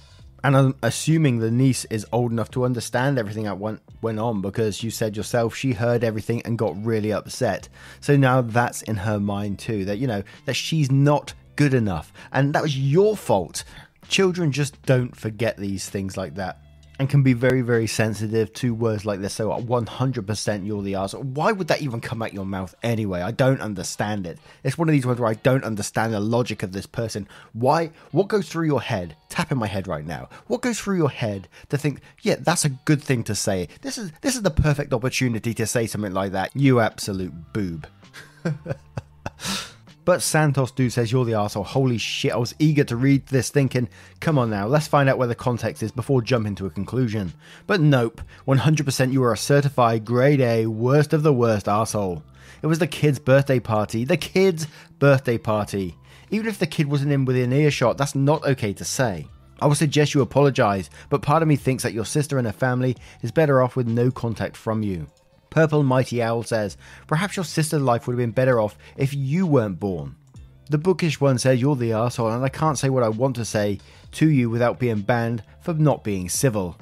And 0.44 0.58
I'm 0.58 0.76
assuming 0.82 1.38
the 1.38 1.52
niece 1.52 1.86
is 1.92 2.08
old 2.12 2.32
enough 2.32 2.50
to 2.52 2.66
understand 2.66 3.20
everything 3.20 3.44
that 3.44 3.60
went, 3.60 3.82
went 4.02 4.18
on 4.18 4.42
because 4.42 4.82
you 4.82 4.90
said 4.90 5.16
yourself 5.16 5.56
she 5.56 5.74
heard 5.74 6.04
everything 6.04 6.42
and 6.42 6.58
got 6.58 6.84
really 6.84 7.14
upset. 7.14 7.70
So 8.00 8.18
now 8.18 8.42
that's 8.42 8.82
in 8.82 8.96
her 8.96 9.20
mind 9.20 9.60
too 9.60 9.86
that, 9.86 10.00
you 10.00 10.08
know, 10.08 10.24
that 10.46 10.56
she's 10.56 10.92
not 10.92 11.36
good 11.56 11.76
enough. 11.76 12.12
And 12.32 12.56
that 12.56 12.64
was 12.64 12.76
your 12.76 13.16
fault 13.16 13.64
children 14.08 14.52
just 14.52 14.82
don't 14.84 15.16
forget 15.16 15.58
these 15.58 15.88
things 15.88 16.18
like 16.18 16.34
that 16.36 16.65
and 17.00 17.10
can 17.10 17.24
be 17.24 17.34
very, 17.34 17.62
very 17.62 17.88
sensitive 17.88 18.54
to 18.54 18.74
words 18.74 19.06
like 19.06 19.20
this. 19.20 19.34
So, 19.34 19.52
uh, 19.52 19.60
100% 19.60 20.66
you're 20.66 20.82
the 20.82 20.96
ass. 20.96 21.14
Why 21.14 21.52
would 21.52 21.68
that 21.68 21.82
even 21.82 22.02
come 22.02 22.22
out 22.22 22.34
your 22.34 22.46
mouth 22.46 22.74
anyway? 22.84 23.22
I 23.22 23.32
don't 23.32 23.62
understand 23.62 24.26
it. 24.26 24.40
It's 24.64 24.78
one 24.78 24.88
of 24.88 24.94
these 24.94 25.06
ones 25.06 25.20
where 25.20 25.30
I 25.30 25.36
don't 25.36 25.64
understand 25.64 26.14
the 26.14 26.20
logic 26.20 26.64
of 26.64 26.72
this 26.72 26.86
person. 26.86 27.28
Why? 27.54 27.92
What 28.12 28.28
goes 28.28 28.48
through 28.48 28.68
your 28.68 28.82
head? 28.82 29.16
Tap 29.30 29.52
in 29.52 29.58
my 29.58 29.68
head 29.68 29.88
right 29.88 30.06
now. 30.06 30.30
What 30.48 30.62
goes 30.62 30.80
through 30.80 30.98
your 30.98 31.10
head 31.10 31.48
to 31.70 31.78
think, 31.78 32.00
yeah, 32.22 32.36
that's 32.40 32.66
a 32.66 32.70
good 32.70 33.04
thing 33.04 33.24
to 33.26 33.36
say. 33.36 33.68
This 33.82 33.98
is 33.98 34.12
this 34.22 34.36
is 34.36 34.42
the 34.44 34.52
perfect 34.52 34.94
opportunity 34.94 35.54
to 35.54 35.66
say 35.66 35.88
something 35.88 36.14
like 36.14 36.32
that. 36.32 36.52
You 36.56 36.80
absolute 36.80 37.34
boob. 37.54 37.88
But 40.06 40.22
Santos 40.22 40.70
Dude 40.70 40.94
says 40.94 41.12
you're 41.12 41.26
the 41.26 41.32
arsehole. 41.32 41.66
Holy 41.66 41.98
shit, 41.98 42.32
I 42.32 42.38
was 42.38 42.54
eager 42.60 42.84
to 42.84 42.96
read 42.96 43.26
this 43.28 43.50
thinking, 43.50 43.90
come 44.20 44.38
on 44.38 44.52
now, 44.52 44.68
let's 44.68 44.88
find 44.88 45.10
out 45.10 45.18
where 45.18 45.28
the 45.28 45.34
context 45.34 45.82
is 45.82 45.92
before 45.92 46.22
jumping 46.22 46.54
to 46.56 46.68
a 46.68 46.70
conclusion. 46.70 47.34
But 47.66 47.82
nope, 47.82 48.22
100% 48.48 49.12
you 49.12 49.24
are 49.24 49.34
a 49.34 49.38
certified 49.38 50.06
grade 50.06 50.42
A, 50.42 50.68
worst 50.68 51.12
of 51.12 51.24
the 51.24 51.34
worst 51.34 51.66
arsehole. 51.66 52.22
It 52.62 52.68
was 52.68 52.80
the 52.80 52.88
kid's 52.88 53.18
birthday 53.18 53.60
party. 53.60 54.06
The 54.06 54.18
kid's 54.18 54.68
birthday 55.00 55.40
party. 55.40 55.96
Even 56.30 56.48
if 56.48 56.60
the 56.60 56.68
kid 56.68 56.88
wasn't 56.88 57.12
in 57.12 57.26
within 57.26 57.52
earshot, 57.52 57.98
that's 57.98 58.16
not 58.16 58.46
okay 58.46 58.74
to 58.74 58.86
say. 58.86 59.28
I 59.60 59.68
would 59.68 59.78
suggest 59.78 60.14
you 60.14 60.22
apologize, 60.22 60.90
but 61.10 61.22
part 61.22 61.42
of 61.42 61.48
me 61.48 61.56
thinks 61.56 61.84
that 61.84 61.94
your 61.94 62.06
sister 62.06 62.38
and 62.38 62.46
her 62.46 62.54
family 62.54 62.96
is 63.22 63.32
better 63.32 63.62
off 63.62 63.76
with 63.76 63.88
no 63.88 64.12
contact 64.12 64.56
from 64.58 64.84
you. 64.84 65.08
Purple 65.56 65.84
Mighty 65.84 66.22
Owl 66.22 66.44
says, 66.44 66.76
Perhaps 67.08 67.38
your 67.38 67.46
sister's 67.46 67.82
life 67.82 68.06
would 68.06 68.14
have 68.16 68.18
been 68.18 68.32
better 68.32 68.60
off 68.60 68.78
if 68.98 69.14
you 69.14 69.48
weren't 69.48 69.80
born. 69.80 70.18
The 70.70 70.78
bookish 70.78 71.22
one 71.22 71.38
says, 71.38 71.62
You're 71.62 71.78
the 71.78 71.94
asshole, 71.94 72.30
and 72.30 72.44
I 72.44 72.50
can't 72.50 72.78
say 72.78 72.90
what 72.90 73.04
I 73.04 73.08
want 73.08 73.38
to 73.38 73.46
say 73.46 73.80
to 74.12 74.30
you 74.30 74.50
without 74.50 74.80
being 74.80 75.00
banned 75.00 75.44
for 75.62 75.74
not 75.74 76.04
being 76.04 76.28
civil. 76.28 76.76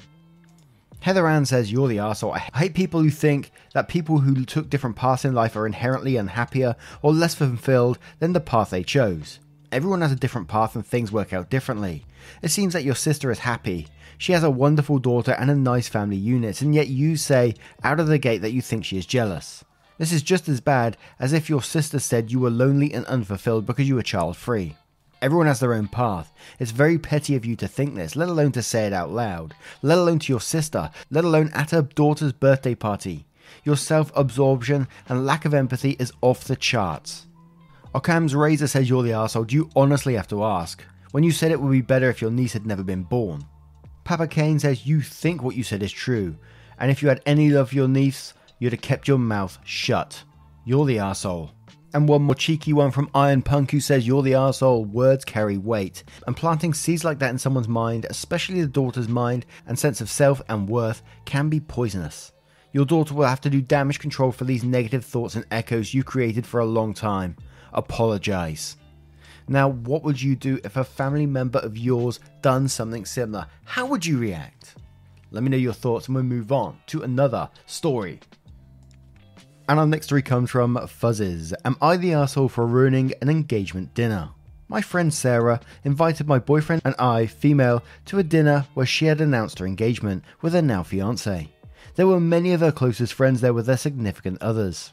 Heather 0.98 1.28
Ann 1.28 1.46
says, 1.46 1.70
You're 1.70 1.86
the 1.86 2.00
asshole. 2.00 2.32
I 2.32 2.40
hate 2.52 2.74
people 2.74 3.00
who 3.00 3.10
think 3.10 3.52
that 3.74 3.86
people 3.86 4.18
who 4.18 4.44
took 4.44 4.70
different 4.70 4.96
paths 4.96 5.24
in 5.24 5.34
life 5.34 5.54
are 5.54 5.66
inherently 5.66 6.16
unhappier 6.16 6.74
or 7.00 7.12
less 7.12 7.36
fulfilled 7.36 8.00
than 8.18 8.32
the 8.32 8.40
path 8.40 8.70
they 8.70 8.82
chose. 8.82 9.38
Everyone 9.70 10.00
has 10.00 10.10
a 10.10 10.16
different 10.16 10.48
path 10.48 10.74
and 10.74 10.84
things 10.84 11.12
work 11.12 11.32
out 11.32 11.48
differently. 11.48 12.06
It 12.42 12.50
seems 12.50 12.72
that 12.72 12.82
your 12.82 12.96
sister 12.96 13.30
is 13.30 13.38
happy. 13.38 13.86
She 14.18 14.32
has 14.32 14.42
a 14.42 14.50
wonderful 14.50 14.98
daughter 14.98 15.32
and 15.32 15.50
a 15.50 15.54
nice 15.54 15.88
family 15.88 16.16
unit, 16.16 16.62
and 16.62 16.74
yet 16.74 16.88
you 16.88 17.16
say 17.16 17.54
out 17.82 18.00
of 18.00 18.06
the 18.06 18.18
gate 18.18 18.42
that 18.42 18.52
you 18.52 18.62
think 18.62 18.84
she 18.84 18.98
is 18.98 19.06
jealous. 19.06 19.64
This 19.98 20.12
is 20.12 20.22
just 20.22 20.48
as 20.48 20.60
bad 20.60 20.96
as 21.20 21.32
if 21.32 21.48
your 21.48 21.62
sister 21.62 21.98
said 21.98 22.32
you 22.32 22.40
were 22.40 22.50
lonely 22.50 22.92
and 22.92 23.06
unfulfilled 23.06 23.66
because 23.66 23.88
you 23.88 23.94
were 23.94 24.02
child 24.02 24.36
free. 24.36 24.76
Everyone 25.22 25.46
has 25.46 25.60
their 25.60 25.72
own 25.72 25.88
path. 25.88 26.32
It's 26.58 26.70
very 26.70 26.98
petty 26.98 27.36
of 27.36 27.46
you 27.46 27.56
to 27.56 27.68
think 27.68 27.94
this, 27.94 28.16
let 28.16 28.28
alone 28.28 28.52
to 28.52 28.62
say 28.62 28.86
it 28.86 28.92
out 28.92 29.10
loud, 29.10 29.54
let 29.80 29.96
alone 29.96 30.18
to 30.18 30.32
your 30.32 30.40
sister, 30.40 30.90
let 31.10 31.24
alone 31.24 31.50
at 31.54 31.70
her 31.70 31.82
daughter's 31.82 32.32
birthday 32.32 32.74
party. 32.74 33.24
Your 33.62 33.76
self 33.76 34.12
absorption 34.14 34.88
and 35.08 35.24
lack 35.24 35.44
of 35.44 35.54
empathy 35.54 35.92
is 35.98 36.12
off 36.20 36.44
the 36.44 36.56
charts. 36.56 37.26
Occam's 37.94 38.34
razor 38.34 38.66
says 38.66 38.90
you're 38.90 39.04
the 39.04 39.12
asshole. 39.12 39.44
Do 39.44 39.54
you 39.54 39.70
honestly 39.76 40.14
have 40.14 40.28
to 40.28 40.44
ask? 40.44 40.84
When 41.12 41.22
you 41.22 41.30
said 41.30 41.52
it 41.52 41.60
would 41.60 41.70
be 41.70 41.80
better 41.80 42.10
if 42.10 42.20
your 42.20 42.32
niece 42.32 42.52
had 42.52 42.66
never 42.66 42.82
been 42.82 43.04
born. 43.04 43.46
Papa 44.04 44.26
Kane 44.26 44.58
says 44.58 44.86
you 44.86 45.00
think 45.00 45.42
what 45.42 45.56
you 45.56 45.62
said 45.62 45.82
is 45.82 45.90
true, 45.90 46.36
and 46.78 46.90
if 46.90 47.02
you 47.02 47.08
had 47.08 47.22
any 47.24 47.48
love 47.48 47.70
for 47.70 47.74
your 47.74 47.88
niece, 47.88 48.34
you'd 48.58 48.72
have 48.72 48.82
kept 48.82 49.08
your 49.08 49.18
mouth 49.18 49.58
shut. 49.64 50.22
You're 50.64 50.84
the 50.84 50.98
asshole. 50.98 51.52
And 51.94 52.08
one 52.08 52.22
more 52.22 52.34
cheeky 52.34 52.72
one 52.72 52.90
from 52.90 53.08
Iron 53.14 53.40
Punk 53.40 53.70
who 53.70 53.80
says, 53.80 54.06
You're 54.06 54.22
the 54.22 54.34
asshole, 54.34 54.84
words 54.84 55.24
carry 55.24 55.56
weight. 55.56 56.02
And 56.26 56.36
planting 56.36 56.74
seeds 56.74 57.04
like 57.04 57.20
that 57.20 57.30
in 57.30 57.38
someone's 57.38 57.68
mind, 57.68 58.06
especially 58.10 58.60
the 58.60 58.66
daughter's 58.66 59.08
mind 59.08 59.46
and 59.66 59.78
sense 59.78 60.00
of 60.00 60.10
self 60.10 60.42
and 60.48 60.68
worth, 60.68 61.02
can 61.24 61.48
be 61.48 61.60
poisonous. 61.60 62.32
Your 62.72 62.84
daughter 62.84 63.14
will 63.14 63.26
have 63.26 63.40
to 63.42 63.50
do 63.50 63.62
damage 63.62 64.00
control 64.00 64.32
for 64.32 64.44
these 64.44 64.64
negative 64.64 65.04
thoughts 65.04 65.36
and 65.36 65.46
echoes 65.52 65.94
you 65.94 66.02
created 66.02 66.44
for 66.44 66.58
a 66.58 66.66
long 66.66 66.92
time. 66.92 67.36
Apologize. 67.72 68.76
Now, 69.46 69.68
what 69.68 70.02
would 70.04 70.20
you 70.20 70.36
do 70.36 70.58
if 70.64 70.76
a 70.76 70.84
family 70.84 71.26
member 71.26 71.58
of 71.58 71.76
yours 71.76 72.20
done 72.40 72.68
something 72.68 73.04
similar? 73.04 73.46
How 73.64 73.86
would 73.86 74.06
you 74.06 74.18
react? 74.18 74.74
Let 75.30 75.42
me 75.42 75.50
know 75.50 75.56
your 75.56 75.72
thoughts 75.72 76.06
and 76.06 76.14
we'll 76.14 76.24
move 76.24 76.52
on 76.52 76.78
to 76.86 77.02
another 77.02 77.50
story. 77.66 78.20
And 79.68 79.80
our 79.80 79.86
next 79.86 80.06
story 80.06 80.22
comes 80.22 80.50
from 80.50 80.76
Fuzzes. 80.76 81.52
Am 81.64 81.76
I 81.80 81.96
the 81.96 82.12
asshole 82.14 82.48
for 82.48 82.66
ruining 82.66 83.12
an 83.20 83.28
engagement 83.28 83.94
dinner? 83.94 84.30
My 84.68 84.80
friend 84.80 85.12
Sarah 85.12 85.60
invited 85.84 86.26
my 86.26 86.38
boyfriend 86.38 86.82
and 86.84 86.94
I, 86.98 87.26
female, 87.26 87.82
to 88.06 88.18
a 88.18 88.22
dinner 88.22 88.66
where 88.74 88.86
she 88.86 89.06
had 89.06 89.20
announced 89.20 89.58
her 89.58 89.66
engagement 89.66 90.24
with 90.40 90.54
her 90.54 90.62
now 90.62 90.82
fiance. 90.82 91.50
There 91.96 92.06
were 92.06 92.20
many 92.20 92.52
of 92.52 92.60
her 92.60 92.72
closest 92.72 93.12
friends 93.12 93.40
there 93.40 93.52
with 93.52 93.66
their 93.66 93.76
significant 93.76 94.40
others. 94.40 94.92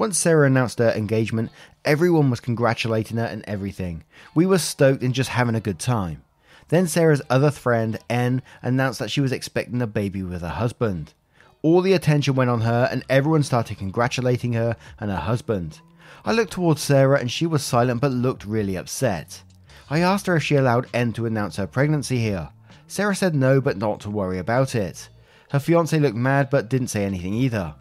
Once 0.00 0.16
Sarah 0.16 0.46
announced 0.46 0.78
her 0.78 0.92
engagement, 0.92 1.50
everyone 1.84 2.30
was 2.30 2.40
congratulating 2.40 3.18
her 3.18 3.26
and 3.26 3.44
everything. 3.46 4.02
We 4.34 4.46
were 4.46 4.56
stoked 4.56 5.02
and 5.02 5.12
just 5.12 5.28
having 5.28 5.54
a 5.54 5.60
good 5.60 5.78
time. 5.78 6.22
Then 6.68 6.86
Sarah's 6.86 7.20
other 7.28 7.50
friend, 7.50 7.98
N, 8.08 8.40
announced 8.62 8.98
that 9.00 9.10
she 9.10 9.20
was 9.20 9.30
expecting 9.30 9.82
a 9.82 9.86
baby 9.86 10.22
with 10.22 10.40
her 10.40 10.48
husband. 10.48 11.12
All 11.60 11.82
the 11.82 11.92
attention 11.92 12.34
went 12.34 12.48
on 12.48 12.62
her, 12.62 12.88
and 12.90 13.04
everyone 13.10 13.42
started 13.42 13.76
congratulating 13.76 14.54
her 14.54 14.74
and 14.98 15.10
her 15.10 15.18
husband. 15.18 15.82
I 16.24 16.32
looked 16.32 16.54
towards 16.54 16.80
Sarah, 16.80 17.20
and 17.20 17.30
she 17.30 17.44
was 17.46 17.62
silent 17.62 18.00
but 18.00 18.10
looked 18.10 18.46
really 18.46 18.76
upset. 18.76 19.42
I 19.90 19.98
asked 19.98 20.24
her 20.28 20.36
if 20.36 20.42
she 20.42 20.56
allowed 20.56 20.88
N 20.94 21.12
to 21.12 21.26
announce 21.26 21.56
her 21.56 21.66
pregnancy 21.66 22.16
here. 22.16 22.48
Sarah 22.86 23.14
said 23.14 23.34
no, 23.34 23.60
but 23.60 23.76
not 23.76 24.00
to 24.00 24.10
worry 24.10 24.38
about 24.38 24.74
it. 24.74 25.10
Her 25.50 25.58
fiance 25.58 25.98
looked 25.98 26.16
mad 26.16 26.48
but 26.48 26.70
didn't 26.70 26.88
say 26.88 27.04
anything 27.04 27.34
either. 27.34 27.74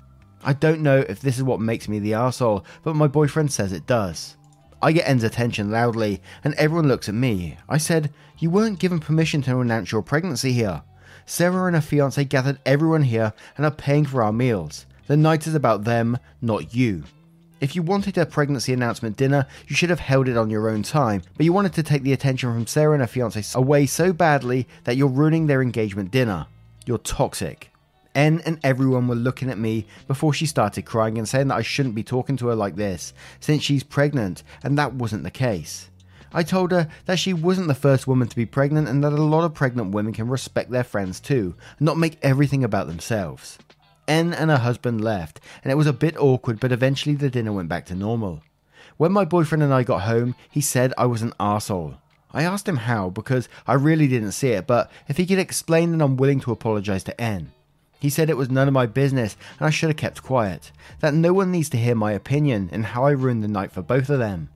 I 0.44 0.54
don't 0.54 0.82
know 0.82 1.00
if 1.10 1.20
this 1.20 1.38
is 1.38 1.44
what 1.44 1.60
makes 1.60 1.90
me 1.90 2.00
the 2.00 2.14
asshole, 2.14 2.66
but 2.84 2.96
my 2.96 3.08
boyfriend 3.08 3.52
says 3.52 3.74
it 3.74 3.86
does. 3.86 4.38
I 4.82 4.94
get 4.94 5.08
N's 5.10 5.24
attention 5.24 5.72
loudly, 5.72 6.22
and 6.44 6.54
everyone 6.54 6.88
looks 6.88 7.10
at 7.10 7.16
me. 7.16 7.58
I 7.68 7.78
said, 7.78 8.14
You 8.38 8.50
weren't 8.50 8.80
given 8.80 9.00
permission 9.00 9.42
to 9.44 9.60
announce 9.60 9.92
your 9.92 10.02
pregnancy 10.02 10.54
here. 10.54 10.84
Sarah 11.26 11.66
and 11.66 11.76
her 11.76 11.82
fiance 11.82 12.24
gathered 12.24 12.60
everyone 12.66 13.04
here 13.04 13.34
and 13.58 13.66
are 13.66 13.72
paying 13.72 14.06
for 14.06 14.24
our 14.24 14.32
meals. 14.32 14.86
The 15.08 15.18
night 15.18 15.48
is 15.48 15.56
about 15.56 15.84
them, 15.84 16.18
not 16.42 16.74
you. 16.74 17.04
If 17.60 17.76
you 17.76 17.84
wanted 17.84 18.18
a 18.18 18.26
pregnancy 18.26 18.72
announcement 18.72 19.18
dinner, 19.18 19.46
you 19.68 19.76
should 19.76 19.90
have 19.90 20.00
held 20.00 20.30
it 20.30 20.38
on 20.38 20.50
your 20.50 20.70
own 20.70 20.82
time, 20.82 21.24
but 21.36 21.46
you 21.46 21.52
wanted 21.52 21.74
to 21.74 21.84
take 21.84 22.04
the 22.04 22.14
attention 22.14 22.54
from 22.54 22.66
Sarah 22.66 22.94
and 22.94 23.02
her 23.02 23.08
fiance 23.08 23.44
away 23.54 23.86
so 23.86 24.14
badly 24.14 24.66
that 24.86 24.96
you're 24.96 25.10
ruining 25.10 25.48
their 25.48 25.62
engagement 25.62 26.12
dinner. 26.12 26.48
You're 26.86 27.00
toxic. 27.00 27.72
N 28.20 28.42
and 28.46 28.60
everyone 28.64 29.08
were 29.08 29.16
looking 29.16 29.50
at 29.50 29.58
me 29.58 29.86
before 30.06 30.34
she 30.34 30.46
started 30.46 30.84
crying 30.84 31.18
and 31.18 31.26
saying 31.26 31.48
that 31.48 31.58
I 31.58 31.62
shouldn't 31.62 31.96
be 31.96 32.04
talking 32.04 32.36
to 32.38 32.48
her 32.48 32.56
like 32.56 32.76
this, 32.76 33.14
since 33.40 33.64
she's 33.64 33.82
pregnant, 33.82 34.44
and 34.62 34.78
that 34.78 34.94
wasn't 34.94 35.24
the 35.24 35.32
case. 35.32 35.90
I 36.34 36.44
told 36.44 36.72
her 36.72 36.90
that 37.06 37.18
she 37.18 37.32
wasn't 37.32 37.70
the 37.70 37.74
first 37.74 38.08
woman 38.08 38.28
to 38.28 38.36
be 38.36 38.46
pregnant 38.46 38.90
and 38.90 39.02
that 39.06 39.14
a 39.14 39.24
lot 39.24 39.46
of 39.46 39.54
pregnant 39.54 39.94
women 39.94 40.12
can 40.12 40.28
respect 40.28 40.70
their 40.70 40.84
friends 40.84 41.22
too, 41.22 41.56
and 41.78 41.86
not 41.86 41.98
make 41.98 42.20
everything 42.22 42.62
about 42.62 42.88
themselves. 42.88 43.58
N 44.06 44.34
and 44.34 44.52
her 44.52 44.58
husband 44.58 45.02
left, 45.02 45.40
and 45.64 45.72
it 45.72 45.78
was 45.78 45.88
a 45.88 45.94
bit 45.94 46.18
awkward, 46.18 46.60
but 46.60 46.74
eventually 46.74 47.16
the 47.16 47.30
dinner 47.30 47.54
went 47.54 47.70
back 47.70 47.86
to 47.86 47.96
normal. 47.96 48.44
When 48.98 49.14
my 49.14 49.24
boyfriend 49.24 49.64
and 49.64 49.74
I 49.74 49.84
got 49.84 50.02
home, 50.02 50.36
he 50.52 50.60
said 50.60 50.94
I 50.98 51.06
was 51.06 51.22
an 51.22 51.32
arsehole. 51.40 51.96
I 52.34 52.44
asked 52.44 52.68
him 52.68 52.84
how 52.84 53.12
because 53.12 53.48
I 53.66 53.76
really 53.76 54.10
didn't 54.10 54.34
see 54.34 54.50
it, 54.50 54.68
but 54.68 54.92
if 55.08 55.16
he 55.16 55.26
could 55.26 55.40
explain, 55.40 55.92
then 55.92 56.02
I'm 56.02 56.18
willing 56.18 56.42
to 56.42 56.52
apologize 56.52 57.06
to 57.06 57.22
N. 57.22 57.54
He 58.00 58.10
said 58.10 58.30
it 58.30 58.38
was 58.38 58.50
none 58.50 58.68
of 58.68 58.74
my 58.74 58.86
business 58.86 59.36
and 59.60 59.68
I 59.68 59.70
should 59.70 59.90
have 59.90 59.98
kept 59.98 60.24
quiet, 60.24 60.72
that 61.02 61.14
no 61.14 61.34
one 61.34 61.52
needs 61.52 61.70
to 61.70 61.78
hear 61.78 61.96
my 61.96 62.14
opinion 62.14 62.70
and 62.72 62.86
how 62.86 63.06
I 63.06 63.12
ruined 63.12 63.44
the 63.44 63.48
night 63.48 63.72
for 63.72 63.82
both 63.82 64.10
of 64.10 64.20
them. 64.20 64.50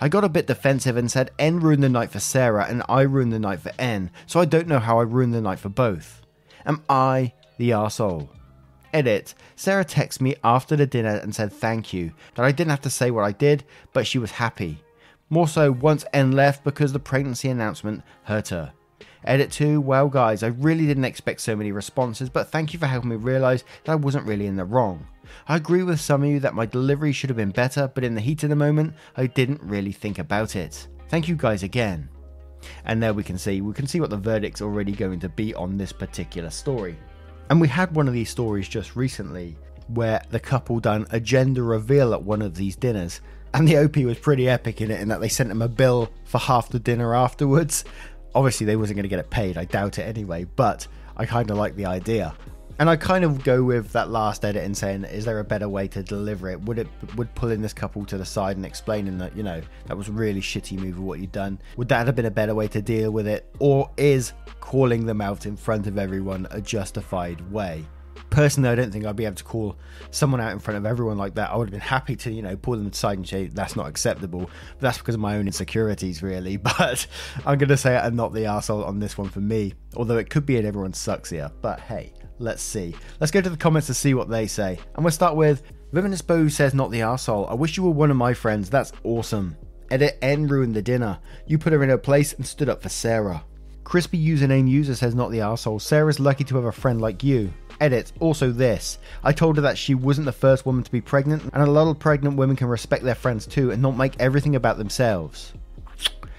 I 0.00 0.08
got 0.08 0.24
a 0.24 0.28
bit 0.28 0.46
defensive 0.46 0.96
and 0.96 1.10
said 1.10 1.30
N 1.38 1.60
ruined 1.60 1.82
the 1.82 1.88
night 1.88 2.10
for 2.10 2.20
Sarah 2.20 2.66
and 2.68 2.82
I 2.88 3.02
ruined 3.02 3.32
the 3.32 3.38
night 3.38 3.60
for 3.60 3.72
N, 3.78 4.10
so 4.26 4.40
I 4.40 4.44
don't 4.44 4.66
know 4.66 4.78
how 4.78 4.98
I 4.98 5.02
ruined 5.02 5.34
the 5.34 5.40
night 5.40 5.58
for 5.58 5.68
both. 5.68 6.22
Am 6.64 6.82
I 6.88 7.32
the 7.58 7.70
arsehole? 7.70 8.28
Edit. 8.92 9.34
Sarah 9.56 9.84
texted 9.84 10.22
me 10.22 10.36
after 10.42 10.74
the 10.74 10.86
dinner 10.86 11.16
and 11.16 11.34
said 11.34 11.52
thank 11.52 11.92
you, 11.92 12.12
that 12.34 12.44
I 12.44 12.52
didn't 12.52 12.70
have 12.70 12.80
to 12.82 12.90
say 12.90 13.10
what 13.10 13.24
I 13.24 13.32
did, 13.32 13.64
but 13.92 14.06
she 14.06 14.18
was 14.18 14.32
happy. 14.32 14.82
More 15.28 15.48
so 15.48 15.70
once 15.70 16.04
N 16.12 16.32
left 16.32 16.64
because 16.64 16.92
the 16.92 16.98
pregnancy 16.98 17.48
announcement 17.48 18.02
hurt 18.24 18.48
her. 18.48 18.72
Edit 19.26 19.50
2, 19.50 19.80
well 19.80 20.08
guys, 20.08 20.44
I 20.44 20.48
really 20.48 20.86
didn't 20.86 21.04
expect 21.04 21.40
so 21.40 21.56
many 21.56 21.72
responses, 21.72 22.28
but 22.28 22.48
thank 22.48 22.72
you 22.72 22.78
for 22.78 22.86
helping 22.86 23.10
me 23.10 23.16
realise 23.16 23.64
that 23.84 23.92
I 23.92 23.96
wasn't 23.96 24.24
really 24.24 24.46
in 24.46 24.54
the 24.54 24.64
wrong. 24.64 25.04
I 25.48 25.56
agree 25.56 25.82
with 25.82 26.00
some 26.00 26.22
of 26.22 26.28
you 26.28 26.38
that 26.40 26.54
my 26.54 26.64
delivery 26.64 27.10
should 27.10 27.30
have 27.30 27.36
been 27.36 27.50
better, 27.50 27.90
but 27.92 28.04
in 28.04 28.14
the 28.14 28.20
heat 28.20 28.44
of 28.44 28.50
the 28.50 28.56
moment, 28.56 28.94
I 29.16 29.26
didn't 29.26 29.60
really 29.62 29.90
think 29.90 30.20
about 30.20 30.54
it. 30.54 30.86
Thank 31.08 31.26
you 31.26 31.34
guys 31.34 31.64
again. 31.64 32.08
And 32.84 33.02
there 33.02 33.14
we 33.14 33.24
can 33.24 33.36
see, 33.36 33.60
we 33.60 33.74
can 33.74 33.88
see 33.88 34.00
what 34.00 34.10
the 34.10 34.16
verdict's 34.16 34.62
already 34.62 34.92
going 34.92 35.18
to 35.20 35.28
be 35.28 35.52
on 35.54 35.76
this 35.76 35.92
particular 35.92 36.50
story. 36.50 36.96
And 37.50 37.60
we 37.60 37.66
had 37.66 37.94
one 37.96 38.06
of 38.06 38.14
these 38.14 38.30
stories 38.30 38.68
just 38.68 38.94
recently 38.94 39.56
where 39.88 40.22
the 40.30 40.40
couple 40.40 40.78
done 40.78 41.06
a 41.10 41.18
gender 41.18 41.64
reveal 41.64 42.14
at 42.14 42.22
one 42.22 42.42
of 42.42 42.54
these 42.54 42.76
dinners. 42.76 43.20
And 43.54 43.66
the 43.66 43.78
OP 43.78 43.96
was 43.96 44.18
pretty 44.18 44.48
epic 44.48 44.80
in 44.80 44.90
it 44.90 45.00
in 45.00 45.08
that 45.08 45.20
they 45.20 45.28
sent 45.28 45.50
him 45.50 45.62
a 45.62 45.68
bill 45.68 46.10
for 46.24 46.38
half 46.38 46.68
the 46.68 46.78
dinner 46.78 47.14
afterwards 47.14 47.84
obviously 48.36 48.66
they 48.66 48.76
wasn't 48.76 48.96
going 48.96 49.04
to 49.04 49.08
get 49.08 49.18
it 49.18 49.30
paid. 49.30 49.56
I 49.56 49.64
doubt 49.64 49.98
it 49.98 50.02
anyway, 50.02 50.44
but 50.44 50.86
I 51.16 51.24
kind 51.24 51.50
of 51.50 51.56
like 51.56 51.74
the 51.74 51.86
idea. 51.86 52.34
And 52.78 52.90
I 52.90 52.96
kind 52.96 53.24
of 53.24 53.42
go 53.42 53.62
with 53.62 53.90
that 53.92 54.10
last 54.10 54.44
edit 54.44 54.62
and 54.62 54.76
saying, 54.76 55.04
is 55.04 55.24
there 55.24 55.38
a 55.38 55.44
better 55.44 55.66
way 55.66 55.88
to 55.88 56.02
deliver 56.02 56.50
it? 56.50 56.60
Would 56.60 56.78
it 56.78 56.88
would 57.16 57.34
pulling 57.34 57.62
this 57.62 57.72
couple 57.72 58.04
to 58.04 58.18
the 58.18 58.24
side 58.26 58.58
and 58.58 58.66
explaining 58.66 59.16
that 59.16 59.34
you 59.34 59.42
know 59.42 59.62
that 59.86 59.96
was 59.96 60.10
really 60.10 60.42
shitty 60.42 60.78
move 60.78 60.98
of 60.98 61.02
what 61.02 61.18
you'd 61.18 61.32
done? 61.32 61.58
Would 61.78 61.88
that 61.88 62.04
have 62.04 62.14
been 62.14 62.26
a 62.26 62.30
better 62.30 62.54
way 62.54 62.68
to 62.68 62.82
deal 62.82 63.10
with 63.10 63.26
it, 63.26 63.48
or 63.58 63.90
is 63.96 64.34
calling 64.60 65.06
them 65.06 65.22
out 65.22 65.46
in 65.46 65.56
front 65.56 65.86
of 65.86 65.96
everyone 65.96 66.46
a 66.50 66.60
justified 66.60 67.40
way? 67.50 67.86
Personally, 68.30 68.68
I 68.68 68.74
don't 68.74 68.92
think 68.92 69.04
I'd 69.04 69.16
be 69.16 69.24
able 69.24 69.36
to 69.36 69.44
call 69.44 69.76
someone 70.10 70.40
out 70.40 70.52
in 70.52 70.58
front 70.58 70.78
of 70.78 70.86
everyone 70.86 71.18
like 71.18 71.34
that. 71.34 71.50
I 71.50 71.56
would 71.56 71.68
have 71.68 71.72
been 71.72 71.80
happy 71.80 72.16
to, 72.16 72.32
you 72.32 72.42
know, 72.42 72.56
pull 72.56 72.76
them 72.76 72.86
aside 72.86 73.18
and 73.18 73.28
say 73.28 73.46
that's 73.46 73.76
not 73.76 73.86
acceptable. 73.86 74.40
But 74.40 74.80
that's 74.80 74.98
because 74.98 75.14
of 75.14 75.20
my 75.20 75.36
own 75.36 75.46
insecurities, 75.46 76.22
really. 76.22 76.56
But 76.78 77.06
I'm 77.46 77.58
going 77.58 77.68
to 77.70 77.76
say 77.76 77.96
I'm 77.96 78.16
not 78.16 78.34
the 78.34 78.46
asshole 78.46 78.84
on 78.84 78.98
this 78.98 79.16
one 79.16 79.28
for 79.28 79.40
me. 79.40 79.72
Although 79.96 80.18
it 80.18 80.28
could 80.28 80.44
be 80.44 80.56
and 80.56 80.66
everyone 80.66 80.92
sucks 80.92 81.30
here. 81.30 81.50
But 81.62 81.80
hey, 81.80 82.12
let's 82.38 82.62
see. 82.62 82.94
Let's 83.20 83.32
go 83.32 83.40
to 83.40 83.48
the 83.48 83.56
comments 83.56 83.86
to 83.86 83.94
see 83.94 84.14
what 84.14 84.28
they 84.28 84.46
say. 84.46 84.78
And 84.94 85.04
we'll 85.04 85.12
start 85.12 85.36
with 85.36 85.62
Viminous 85.92 86.22
Bow 86.22 86.48
says, 86.48 86.74
Not 86.74 86.90
the 86.90 87.02
asshole. 87.02 87.46
I 87.46 87.54
wish 87.54 87.76
you 87.76 87.82
were 87.82 87.90
one 87.90 88.10
of 88.10 88.16
my 88.16 88.34
friends. 88.34 88.68
That's 88.68 88.92
awesome. 89.04 89.56
Edit 89.90 90.18
N 90.20 90.46
ruined 90.48 90.74
the 90.74 90.82
dinner. 90.82 91.18
You 91.46 91.58
put 91.58 91.72
her 91.72 91.82
in 91.82 91.88
her 91.88 91.98
place 91.98 92.32
and 92.32 92.46
stood 92.46 92.68
up 92.68 92.82
for 92.82 92.88
Sarah. 92.88 93.44
Crispy 93.84 94.18
username 94.18 94.68
user 94.68 94.96
says 94.96 95.14
not 95.14 95.30
the 95.30 95.38
arsehole. 95.38 95.80
Sarah's 95.80 96.18
lucky 96.18 96.42
to 96.44 96.56
have 96.56 96.64
a 96.64 96.72
friend 96.72 97.00
like 97.00 97.22
you. 97.22 97.52
Edit. 97.80 98.12
Also 98.20 98.50
this. 98.50 98.98
I 99.24 99.32
told 99.32 99.56
her 99.56 99.62
that 99.62 99.78
she 99.78 99.94
wasn't 99.94 100.26
the 100.26 100.32
first 100.32 100.66
woman 100.66 100.82
to 100.82 100.90
be 100.90 101.00
pregnant, 101.00 101.42
and 101.42 101.62
a 101.62 101.70
lot 101.70 101.88
of 101.88 101.98
pregnant 101.98 102.36
women 102.36 102.56
can 102.56 102.68
respect 102.68 103.04
their 103.04 103.14
friends 103.14 103.46
too 103.46 103.70
and 103.70 103.82
not 103.82 103.96
make 103.96 104.14
everything 104.18 104.56
about 104.56 104.78
themselves. 104.78 105.52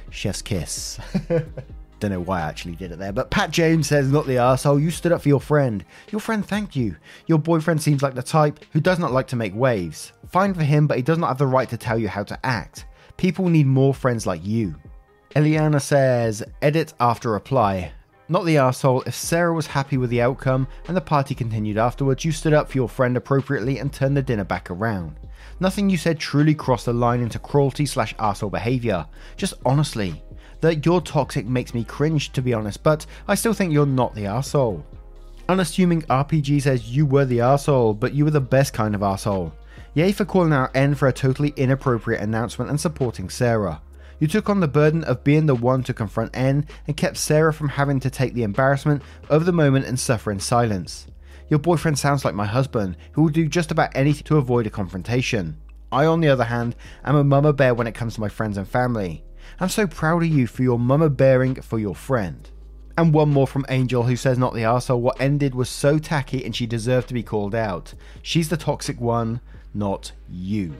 Chef's 0.09 0.41
kiss. 0.41 0.99
Don't 1.99 2.11
know 2.11 2.19
why 2.19 2.41
I 2.41 2.47
actually 2.47 2.75
did 2.75 2.91
it 2.91 2.99
there, 2.99 3.11
but 3.11 3.31
Pat 3.31 3.49
James 3.49 3.87
says, 3.87 4.11
Not 4.11 4.27
the 4.27 4.35
arsehole, 4.35 4.81
you 4.81 4.91
stood 4.91 5.11
up 5.11 5.23
for 5.23 5.29
your 5.29 5.41
friend. 5.41 5.83
Your 6.11 6.21
friend 6.21 6.45
thanked 6.45 6.75
you. 6.75 6.95
Your 7.25 7.39
boyfriend 7.39 7.81
seems 7.81 8.03
like 8.03 8.13
the 8.13 8.21
type 8.21 8.63
who 8.71 8.79
does 8.79 8.99
not 8.99 9.11
like 9.11 9.27
to 9.27 9.35
make 9.35 9.55
waves. 9.55 10.13
Fine 10.29 10.53
for 10.53 10.63
him, 10.63 10.85
but 10.85 10.97
he 10.97 11.03
does 11.03 11.17
not 11.17 11.29
have 11.29 11.39
the 11.39 11.47
right 11.47 11.67
to 11.69 11.77
tell 11.77 11.97
you 11.97 12.07
how 12.07 12.23
to 12.23 12.45
act. 12.45 12.85
People 13.17 13.49
need 13.49 13.65
more 13.65 13.95
friends 13.95 14.27
like 14.27 14.45
you. 14.45 14.75
Eliana 15.35 15.81
says, 15.81 16.43
Edit 16.61 16.93
after 16.99 17.31
reply. 17.31 17.91
Not 18.29 18.45
the 18.45 18.55
arsehole, 18.55 19.07
if 19.07 19.15
Sarah 19.15 19.53
was 19.53 19.67
happy 19.67 19.97
with 19.97 20.09
the 20.09 20.21
outcome 20.21 20.67
and 20.87 20.97
the 20.97 21.01
party 21.01 21.33
continued 21.33 21.77
afterwards, 21.77 22.25
you 22.25 22.33
stood 22.33 22.51
up 22.51 22.69
for 22.69 22.77
your 22.77 22.89
friend 22.89 23.15
appropriately 23.15 23.79
and 23.79 23.91
turned 23.91 24.17
the 24.17 24.21
dinner 24.21 24.43
back 24.43 24.69
around. 24.69 25.15
Nothing 25.61 25.89
you 25.89 25.97
said 25.97 26.19
truly 26.19 26.53
crossed 26.53 26.87
the 26.87 26.93
line 26.93 27.21
into 27.21 27.39
cruelty 27.39 27.85
slash 27.85 28.13
arsehole 28.15 28.51
behaviour. 28.51 29.05
Just 29.37 29.53
honestly, 29.65 30.21
that 30.59 30.85
you're 30.85 30.99
toxic 30.99 31.45
makes 31.45 31.73
me 31.73 31.85
cringe 31.85 32.33
to 32.33 32.41
be 32.41 32.53
honest, 32.53 32.83
but 32.83 33.05
I 33.29 33.35
still 33.35 33.53
think 33.53 33.71
you're 33.71 33.85
not 33.85 34.13
the 34.13 34.25
asshole. 34.25 34.85
Unassuming 35.47 36.01
RPG 36.03 36.63
says 36.63 36.89
you 36.89 37.05
were 37.05 37.23
the 37.23 37.39
asshole, 37.39 37.93
but 37.93 38.13
you 38.13 38.25
were 38.25 38.31
the 38.31 38.41
best 38.41 38.73
kind 38.73 38.93
of 38.93 39.03
asshole. 39.03 39.53
Yay 39.93 40.11
for 40.11 40.25
calling 40.25 40.51
out 40.51 40.75
N 40.75 40.93
for 40.93 41.07
a 41.07 41.13
totally 41.13 41.53
inappropriate 41.55 42.21
announcement 42.21 42.69
and 42.69 42.79
supporting 42.79 43.29
Sarah. 43.29 43.81
You 44.19 44.27
took 44.27 44.49
on 44.49 44.59
the 44.59 44.67
burden 44.67 45.03
of 45.03 45.23
being 45.23 45.45
the 45.45 45.55
one 45.55 45.83
to 45.83 45.93
confront 45.93 46.35
N 46.35 46.65
and 46.87 46.97
kept 46.97 47.17
Sarah 47.17 47.53
from 47.53 47.69
having 47.69 47.99
to 47.99 48.09
take 48.09 48.33
the 48.33 48.43
embarrassment 48.43 49.03
of 49.29 49.45
the 49.45 49.51
moment 49.51 49.85
and 49.85 49.99
suffer 49.99 50.31
in 50.31 50.39
silence. 50.39 51.07
Your 51.49 51.59
boyfriend 51.59 51.99
sounds 51.99 52.25
like 52.25 52.33
my 52.35 52.45
husband, 52.45 52.97
who 53.11 53.21
will 53.23 53.29
do 53.29 53.47
just 53.47 53.71
about 53.71 53.95
anything 53.95 54.23
to 54.23 54.37
avoid 54.37 54.67
a 54.67 54.71
confrontation. 54.71 55.57
I, 55.91 56.05
on 56.05 56.19
the 56.19 56.27
other 56.29 56.45
hand, 56.45 56.75
am 57.05 57.15
a 57.15 57.23
mama 57.23 57.53
bear 57.53 57.73
when 57.73 57.87
it 57.87 57.95
comes 57.95 58.15
to 58.15 58.21
my 58.21 58.27
friends 58.27 58.57
and 58.57 58.67
family. 58.67 59.23
I'm 59.59 59.69
so 59.69 59.87
proud 59.87 60.23
of 60.23 60.29
you 60.29 60.47
for 60.47 60.63
your 60.63 60.79
mama 60.79 61.09
bearing 61.09 61.55
for 61.61 61.79
your 61.79 61.95
friend. 61.95 62.49
And 62.97 63.13
one 63.13 63.29
more 63.29 63.47
from 63.47 63.65
Angel 63.69 64.03
who 64.03 64.15
says, 64.15 64.37
Not 64.37 64.55
the 64.55 64.63
arsehole, 64.63 64.99
what 64.99 65.21
ended 65.21 65.53
was 65.53 65.69
so 65.69 65.99
tacky 65.99 66.43
and 66.43 66.55
she 66.55 66.65
deserved 66.65 67.07
to 67.09 67.13
be 67.13 67.23
called 67.23 67.53
out. 67.53 67.93
She's 68.23 68.49
the 68.49 68.57
toxic 68.57 68.99
one, 68.99 69.39
not 69.73 70.11
you. 70.29 70.73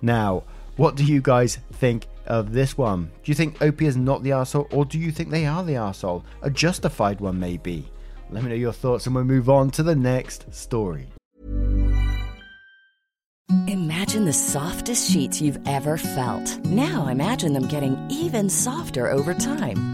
Now, 0.00 0.44
what 0.76 0.96
do 0.96 1.04
you 1.04 1.20
guys 1.20 1.58
think 1.72 2.06
of 2.26 2.52
this 2.52 2.76
one? 2.76 3.10
Do 3.22 3.30
you 3.30 3.34
think 3.34 3.60
OP 3.62 3.82
is 3.82 3.96
not 3.96 4.22
the 4.22 4.30
arsehole, 4.30 4.72
or 4.72 4.84
do 4.84 4.98
you 4.98 5.10
think 5.10 5.30
they 5.30 5.46
are 5.46 5.62
the 5.62 5.74
arsehole? 5.74 6.24
A 6.42 6.50
justified 6.50 7.20
one, 7.20 7.38
maybe? 7.38 7.90
Let 8.30 8.42
me 8.42 8.50
know 8.50 8.56
your 8.56 8.72
thoughts 8.72 9.06
and 9.06 9.14
we'll 9.14 9.24
move 9.24 9.48
on 9.48 9.70
to 9.72 9.82
the 9.82 9.94
next 9.94 10.52
story. 10.52 11.08
Imagine 13.68 14.24
the 14.24 14.32
softest 14.32 15.10
sheets 15.10 15.40
you've 15.40 15.60
ever 15.66 15.98
felt. 15.98 16.58
Now 16.64 17.08
imagine 17.08 17.52
them 17.52 17.68
getting 17.68 17.96
even 18.10 18.48
softer 18.48 19.10
over 19.10 19.34
time. 19.34 19.93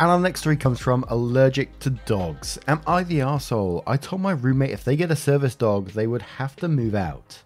And 0.00 0.10
our 0.10 0.18
next 0.18 0.40
story 0.40 0.56
comes 0.56 0.80
from 0.80 1.04
Allergic 1.06 1.78
to 1.78 1.90
Dogs. 1.90 2.58
Am 2.66 2.80
I 2.84 3.04
the 3.04 3.20
arsehole? 3.20 3.84
I 3.86 3.96
told 3.96 4.22
my 4.22 4.32
roommate 4.32 4.72
if 4.72 4.82
they 4.82 4.96
get 4.96 5.12
a 5.12 5.16
service 5.16 5.54
dog, 5.54 5.90
they 5.90 6.08
would 6.08 6.22
have 6.22 6.56
to 6.56 6.68
move 6.68 6.96
out. 6.96 7.40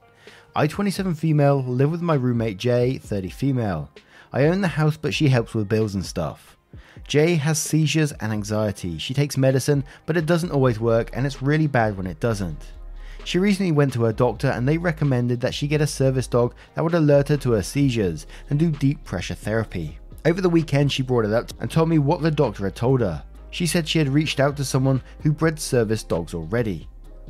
I, 0.56 0.66
27 0.66 1.14
female, 1.14 1.62
live 1.62 1.90
with 1.90 2.00
my 2.00 2.14
roommate 2.14 2.56
Jay, 2.56 2.96
30 2.96 3.28
female. 3.28 3.90
I 4.32 4.46
own 4.46 4.62
the 4.62 4.68
house, 4.68 4.96
but 4.96 5.12
she 5.12 5.28
helps 5.28 5.52
with 5.52 5.68
bills 5.68 5.94
and 5.94 6.06
stuff. 6.06 6.56
Jay 7.06 7.34
has 7.34 7.58
seizures 7.58 8.12
and 8.12 8.32
anxiety. 8.32 8.96
She 8.96 9.12
takes 9.12 9.37
medicine, 9.37 9.84
but 10.06 10.16
it 10.16 10.24
doesn't 10.24 10.50
always 10.50 10.80
work, 10.80 11.11
and 11.12 11.26
it's 11.26 11.42
really 11.42 11.66
bad 11.66 11.98
when 11.98 12.06
it 12.06 12.18
doesn't. 12.18 12.72
She 13.24 13.38
recently 13.38 13.72
went 13.72 13.92
to 13.92 14.04
her 14.04 14.12
doctor 14.12 14.48
and 14.48 14.66
they 14.66 14.78
recommended 14.78 15.42
that 15.42 15.52
she 15.52 15.68
get 15.68 15.82
a 15.82 15.87
service 15.87 16.26
dog 16.26 16.54
that 16.74 16.82
would 16.82 16.94
alert 16.94 17.28
her 17.28 17.37
to 17.37 17.52
her 17.52 17.62
seizures 17.62 18.26
and 18.48 18.58
do 18.58 18.70
deep 18.70 19.04
pressure 19.04 19.34
therapy. 19.34 19.98
Over 20.24 20.40
the 20.40 20.48
weekend, 20.48 20.90
she 20.90 21.02
brought 21.02 21.24
it 21.24 21.33
up 21.33 21.52
and 21.61 21.70
told 21.70 21.88
me 21.88 21.98
what 21.98 22.22
the 22.22 22.31
doctor 22.31 22.64
had 22.64 22.74
told 22.74 23.00
her. 23.00 23.22
She 23.50 23.66
said 23.66 23.88
she 23.88 23.98
had 23.98 24.09
reached 24.09 24.40
out 24.40 24.57
to 24.57 24.64
someone 24.64 25.02
who 25.22 25.33
bred 25.33 25.59
service 25.59 26.02
dogs 26.02 26.35
already. 26.35 26.88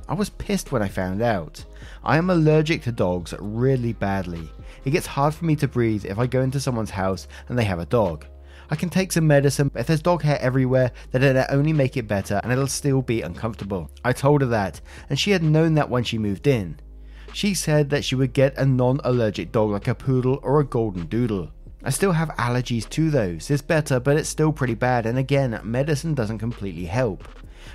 I 0.08 0.14
was 0.14 0.30
pissed 0.30 0.72
when 0.72 0.82
I 0.82 0.88
found 0.88 1.20
out. 1.20 1.64
I 2.02 2.16
am 2.16 2.30
allergic 2.30 2.82
to 2.82 2.92
dogs 2.92 3.34
really 3.38 3.92
badly. 3.92 4.50
It 4.84 4.90
gets 4.90 5.06
hard 5.06 5.34
for 5.34 5.44
me 5.44 5.54
to 5.56 5.68
breathe 5.68 6.06
if 6.06 6.18
I 6.18 6.26
go 6.26 6.40
into 6.40 6.60
someone's 6.60 6.90
house 6.90 7.28
and 7.48 7.58
they 7.58 7.64
have 7.64 7.78
a 7.78 7.86
dog. 7.86 8.24
I 8.70 8.76
can 8.76 8.88
take 8.88 9.12
some 9.12 9.26
medicine, 9.26 9.68
but 9.68 9.80
if 9.80 9.86
there's 9.86 10.02
dog 10.02 10.22
hair 10.22 10.38
everywhere, 10.40 10.92
then 11.10 11.22
it'll 11.22 11.44
only 11.50 11.72
make 11.72 11.96
it 11.96 12.08
better 12.08 12.40
and 12.42 12.50
it'll 12.50 12.66
still 12.66 13.02
be 13.02 13.22
uncomfortable. 13.22 13.90
I 14.04 14.12
told 14.12 14.40
her 14.40 14.46
that, 14.48 14.80
and 15.10 15.18
she 15.18 15.30
had 15.30 15.42
known 15.42 15.74
that 15.74 15.90
when 15.90 16.04
she 16.04 16.18
moved 16.18 16.46
in. 16.46 16.78
She 17.32 17.54
said 17.54 17.90
that 17.90 18.04
she 18.04 18.14
would 18.14 18.32
get 18.32 18.56
a 18.56 18.64
non 18.64 19.00
allergic 19.04 19.52
dog 19.52 19.70
like 19.70 19.88
a 19.88 19.94
poodle 19.94 20.40
or 20.42 20.60
a 20.60 20.64
golden 20.64 21.06
doodle. 21.06 21.50
I 21.84 21.90
still 21.90 22.12
have 22.12 22.30
allergies 22.30 22.88
to 22.90 23.08
those. 23.08 23.50
It's 23.50 23.62
better, 23.62 24.00
but 24.00 24.16
it's 24.16 24.28
still 24.28 24.52
pretty 24.52 24.74
bad, 24.74 25.06
and 25.06 25.16
again, 25.16 25.60
medicine 25.62 26.12
doesn't 26.14 26.38
completely 26.38 26.86
help. 26.86 27.28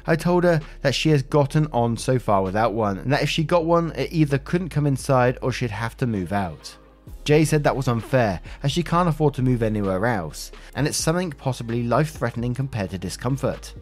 I 0.06 0.18
told 0.18 0.44
her 0.44 0.60
that 0.82 0.94
she 0.94 1.10
has 1.10 1.24
gotten 1.24 1.68
on 1.72 1.96
so 1.96 2.20
far 2.20 2.44
without 2.44 2.74
one, 2.74 2.98
and 2.98 3.14
that 3.14 3.24
if 3.24 3.30
she 3.30 3.44
got 3.44 3.66
one, 3.66 3.94
it 3.94 4.12
either 4.12 4.38
couldn't 4.38 4.70
come 4.70 4.86
inside 4.86 5.38
or 5.42 5.52
she'd 5.52 5.72
have 5.72 5.96
to 5.98 6.08
move 6.08 6.34
out. 6.34 6.76
Jay 7.24 7.46
said 7.46 7.64
that 7.64 7.76
was 7.76 7.88
unfair, 7.88 8.42
as 8.64 8.74
she 8.74 8.84
can't 8.84 9.08
afford 9.08 9.34
to 9.36 9.42
move 9.42 9.64
anywhere 9.64 10.06
else, 10.06 10.52
and 10.76 10.86
it's 10.86 10.98
something 10.98 11.32
possibly 11.32 11.84
life 11.84 12.12
threatening 12.12 12.54
compared 12.54 12.90
to 12.90 12.98
discomfort. 12.98 13.74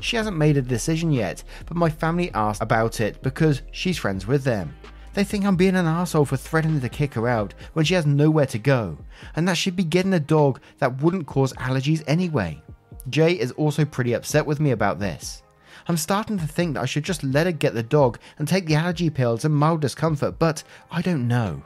She 0.00 0.16
hasn't 0.16 0.36
made 0.36 0.58
a 0.58 0.62
decision 0.62 1.10
yet, 1.10 1.42
but 1.66 1.76
my 1.76 1.88
family 1.88 2.30
asked 2.34 2.62
about 2.62 3.00
it 3.00 3.22
because 3.22 3.62
she's 3.70 3.98
friends 3.98 4.26
with 4.26 4.44
them. 4.44 4.74
They 5.12 5.24
think 5.24 5.44
I'm 5.44 5.56
being 5.56 5.74
an 5.74 5.86
asshole 5.86 6.24
for 6.24 6.36
threatening 6.36 6.80
to 6.80 6.88
kick 6.88 7.14
her 7.14 7.26
out 7.26 7.54
when 7.72 7.84
she 7.84 7.94
has 7.94 8.06
nowhere 8.06 8.46
to 8.46 8.58
go, 8.58 8.96
and 9.34 9.46
that 9.48 9.56
she'd 9.56 9.74
be 9.74 9.84
getting 9.84 10.14
a 10.14 10.20
dog 10.20 10.60
that 10.78 11.02
wouldn't 11.02 11.26
cause 11.26 11.52
allergies 11.54 12.04
anyway. 12.06 12.62
Jay 13.08 13.32
is 13.32 13.50
also 13.52 13.84
pretty 13.84 14.12
upset 14.12 14.46
with 14.46 14.60
me 14.60 14.70
about 14.70 15.00
this. 15.00 15.42
I'm 15.88 15.96
starting 15.96 16.38
to 16.38 16.46
think 16.46 16.74
that 16.74 16.82
I 16.82 16.86
should 16.86 17.02
just 17.02 17.24
let 17.24 17.46
her 17.46 17.52
get 17.52 17.74
the 17.74 17.82
dog 17.82 18.18
and 18.38 18.46
take 18.46 18.66
the 18.66 18.76
allergy 18.76 19.10
pills 19.10 19.44
and 19.44 19.54
mild 19.54 19.80
discomfort, 19.80 20.38
but 20.38 20.62
I 20.92 21.02
don't 21.02 21.26
know. 21.26 21.62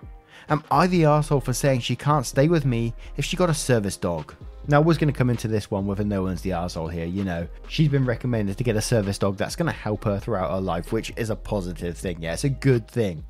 Am 0.49 0.63
I 0.71 0.87
the 0.87 1.05
asshole 1.05 1.41
for 1.41 1.53
saying 1.53 1.81
she 1.81 1.97
can't 1.97 2.27
stay 2.27 2.49
with 2.49 2.65
me 2.65 2.95
if 3.17 3.25
she 3.25 3.37
got 3.37 3.51
a 3.51 3.55
service 3.55 3.97
dog? 3.97 4.35
Now, 4.67 4.79
I 4.79 4.81
was 4.81 4.97
going 4.97 5.13
to 5.13 5.19
come 5.19 5.29
into 5.29 5.49
this 5.49 5.71
one 5.71 5.87
with 5.87 6.01
a 6.01 6.05
no 6.05 6.23
one's 6.23 6.41
the 6.41 6.53
asshole 6.53 6.89
here, 6.89 7.05
you 7.05 7.23
know. 7.23 7.47
She's 7.69 7.89
been 7.89 8.07
recommended 8.07 8.57
to 8.57 8.65
get 8.65 8.77
a 8.77 8.81
service 8.81 9.19
dog 9.19 9.37
that's 9.37 9.57
going 9.57 9.67
to 9.67 9.73
help 9.73 10.05
her 10.05 10.19
throughout 10.19 10.51
her 10.51 10.61
life, 10.61 10.91
which 10.91 11.13
is 11.17 11.29
a 11.29 11.37
positive 11.37 11.99
thing. 11.99 12.23
Yeah, 12.23 12.33
it's 12.33 12.45
a 12.45 12.49
good 12.49 12.89
thing. 12.89 13.25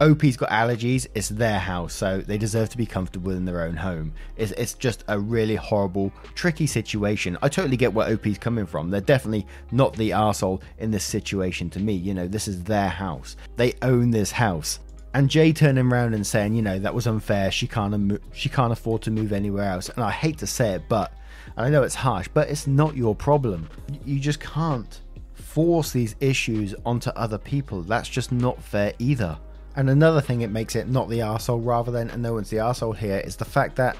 OP's 0.00 0.36
got 0.36 0.50
allergies, 0.50 1.06
it's 1.14 1.28
their 1.28 1.58
house, 1.58 1.92
so 1.92 2.20
they 2.20 2.38
deserve 2.38 2.68
to 2.70 2.76
be 2.76 2.86
comfortable 2.86 3.32
in 3.32 3.44
their 3.44 3.62
own 3.62 3.76
home. 3.76 4.12
It's, 4.36 4.52
it's 4.52 4.74
just 4.74 5.04
a 5.08 5.18
really 5.18 5.56
horrible, 5.56 6.12
tricky 6.34 6.66
situation. 6.66 7.36
I 7.42 7.48
totally 7.48 7.76
get 7.76 7.92
where 7.92 8.12
OP's 8.12 8.38
coming 8.38 8.66
from. 8.66 8.90
They're 8.90 9.00
definitely 9.00 9.46
not 9.72 9.94
the 9.94 10.12
asshole 10.12 10.62
in 10.78 10.90
this 10.90 11.04
situation 11.04 11.68
to 11.70 11.80
me. 11.80 11.94
You 11.94 12.14
know, 12.14 12.28
this 12.28 12.46
is 12.46 12.62
their 12.62 12.88
house, 12.88 13.36
they 13.56 13.74
own 13.82 14.10
this 14.10 14.30
house. 14.30 14.78
And 15.14 15.30
Jay 15.30 15.52
turning 15.52 15.90
around 15.90 16.14
and 16.14 16.26
saying, 16.26 16.54
you 16.54 16.62
know, 16.62 16.78
that 16.78 16.94
was 16.94 17.06
unfair. 17.06 17.50
She 17.50 17.66
can't 17.66 18.20
she 18.32 18.48
can't 18.48 18.72
afford 18.72 19.02
to 19.02 19.10
move 19.10 19.32
anywhere 19.32 19.70
else. 19.70 19.88
And 19.88 20.04
I 20.04 20.10
hate 20.10 20.38
to 20.38 20.46
say 20.46 20.74
it, 20.74 20.82
but 20.88 21.12
And 21.56 21.66
I 21.66 21.70
know 21.70 21.82
it's 21.82 21.94
harsh, 21.94 22.28
but 22.32 22.48
it's 22.48 22.66
not 22.66 22.96
your 22.96 23.14
problem. 23.14 23.68
You 24.04 24.20
just 24.20 24.38
can't 24.38 25.00
force 25.32 25.92
these 25.92 26.14
issues 26.20 26.74
onto 26.84 27.10
other 27.10 27.38
people. 27.38 27.82
That's 27.82 28.08
just 28.08 28.30
not 28.30 28.62
fair 28.62 28.92
either. 28.98 29.38
And 29.78 29.88
another 29.88 30.20
thing 30.20 30.40
it 30.40 30.50
makes 30.50 30.74
it 30.74 30.88
not 30.88 31.08
the 31.08 31.20
asshole 31.20 31.60
rather 31.60 31.92
than 31.92 32.10
and 32.10 32.20
no 32.20 32.34
one's 32.34 32.50
the 32.50 32.58
asshole 32.58 32.94
here 32.94 33.18
is 33.18 33.36
the 33.36 33.44
fact 33.44 33.76
that 33.76 33.96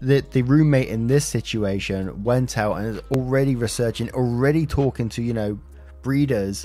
the 0.00 0.24
the 0.30 0.42
roommate 0.42 0.86
in 0.86 1.08
this 1.08 1.26
situation 1.26 2.22
went 2.22 2.56
out 2.56 2.76
and 2.76 2.96
is 2.96 3.02
already 3.10 3.56
researching, 3.56 4.08
already 4.12 4.66
talking 4.66 5.08
to 5.08 5.20
you 5.20 5.34
know 5.34 5.58
breeders. 6.02 6.64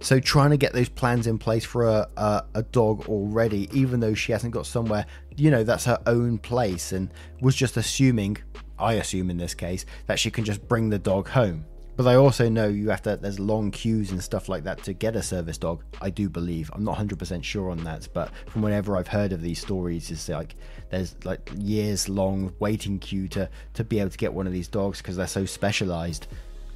So 0.00 0.18
trying 0.18 0.50
to 0.50 0.56
get 0.56 0.72
those 0.72 0.88
plans 0.88 1.28
in 1.28 1.38
place 1.38 1.64
for 1.64 1.88
a, 1.88 2.08
a, 2.16 2.44
a 2.56 2.62
dog 2.64 3.08
already, 3.08 3.68
even 3.72 4.00
though 4.00 4.14
she 4.14 4.32
hasn't 4.32 4.52
got 4.52 4.66
somewhere, 4.66 5.06
you 5.36 5.50
know, 5.50 5.62
that's 5.62 5.84
her 5.84 6.00
own 6.06 6.38
place, 6.38 6.90
and 6.90 7.12
was 7.40 7.54
just 7.54 7.76
assuming, 7.76 8.38
I 8.78 8.94
assume 8.94 9.30
in 9.30 9.38
this 9.38 9.54
case, 9.54 9.86
that 10.06 10.18
she 10.18 10.32
can 10.32 10.44
just 10.44 10.66
bring 10.66 10.90
the 10.90 10.98
dog 10.98 11.28
home. 11.28 11.64
But 11.98 12.06
I 12.06 12.14
also 12.14 12.48
know 12.48 12.68
you 12.68 12.90
have 12.90 13.02
to, 13.02 13.16
there's 13.16 13.40
long 13.40 13.72
queues 13.72 14.12
and 14.12 14.22
stuff 14.22 14.48
like 14.48 14.62
that 14.62 14.84
to 14.84 14.92
get 14.92 15.16
a 15.16 15.22
service 15.22 15.58
dog. 15.58 15.82
I 16.00 16.10
do 16.10 16.28
believe. 16.28 16.70
I'm 16.72 16.84
not 16.84 16.96
100% 16.96 17.42
sure 17.42 17.70
on 17.70 17.82
that, 17.82 18.06
but 18.14 18.30
from 18.46 18.62
whenever 18.62 18.96
I've 18.96 19.08
heard 19.08 19.32
of 19.32 19.42
these 19.42 19.60
stories, 19.60 20.08
it's 20.12 20.28
like 20.28 20.54
there's 20.90 21.16
like 21.24 21.50
years 21.56 22.08
long 22.08 22.54
waiting 22.60 23.00
queue 23.00 23.26
to, 23.30 23.50
to 23.74 23.82
be 23.82 23.98
able 23.98 24.10
to 24.10 24.16
get 24.16 24.32
one 24.32 24.46
of 24.46 24.52
these 24.52 24.68
dogs 24.68 24.98
because 24.98 25.16
they're 25.16 25.26
so 25.26 25.44
specialized. 25.44 26.28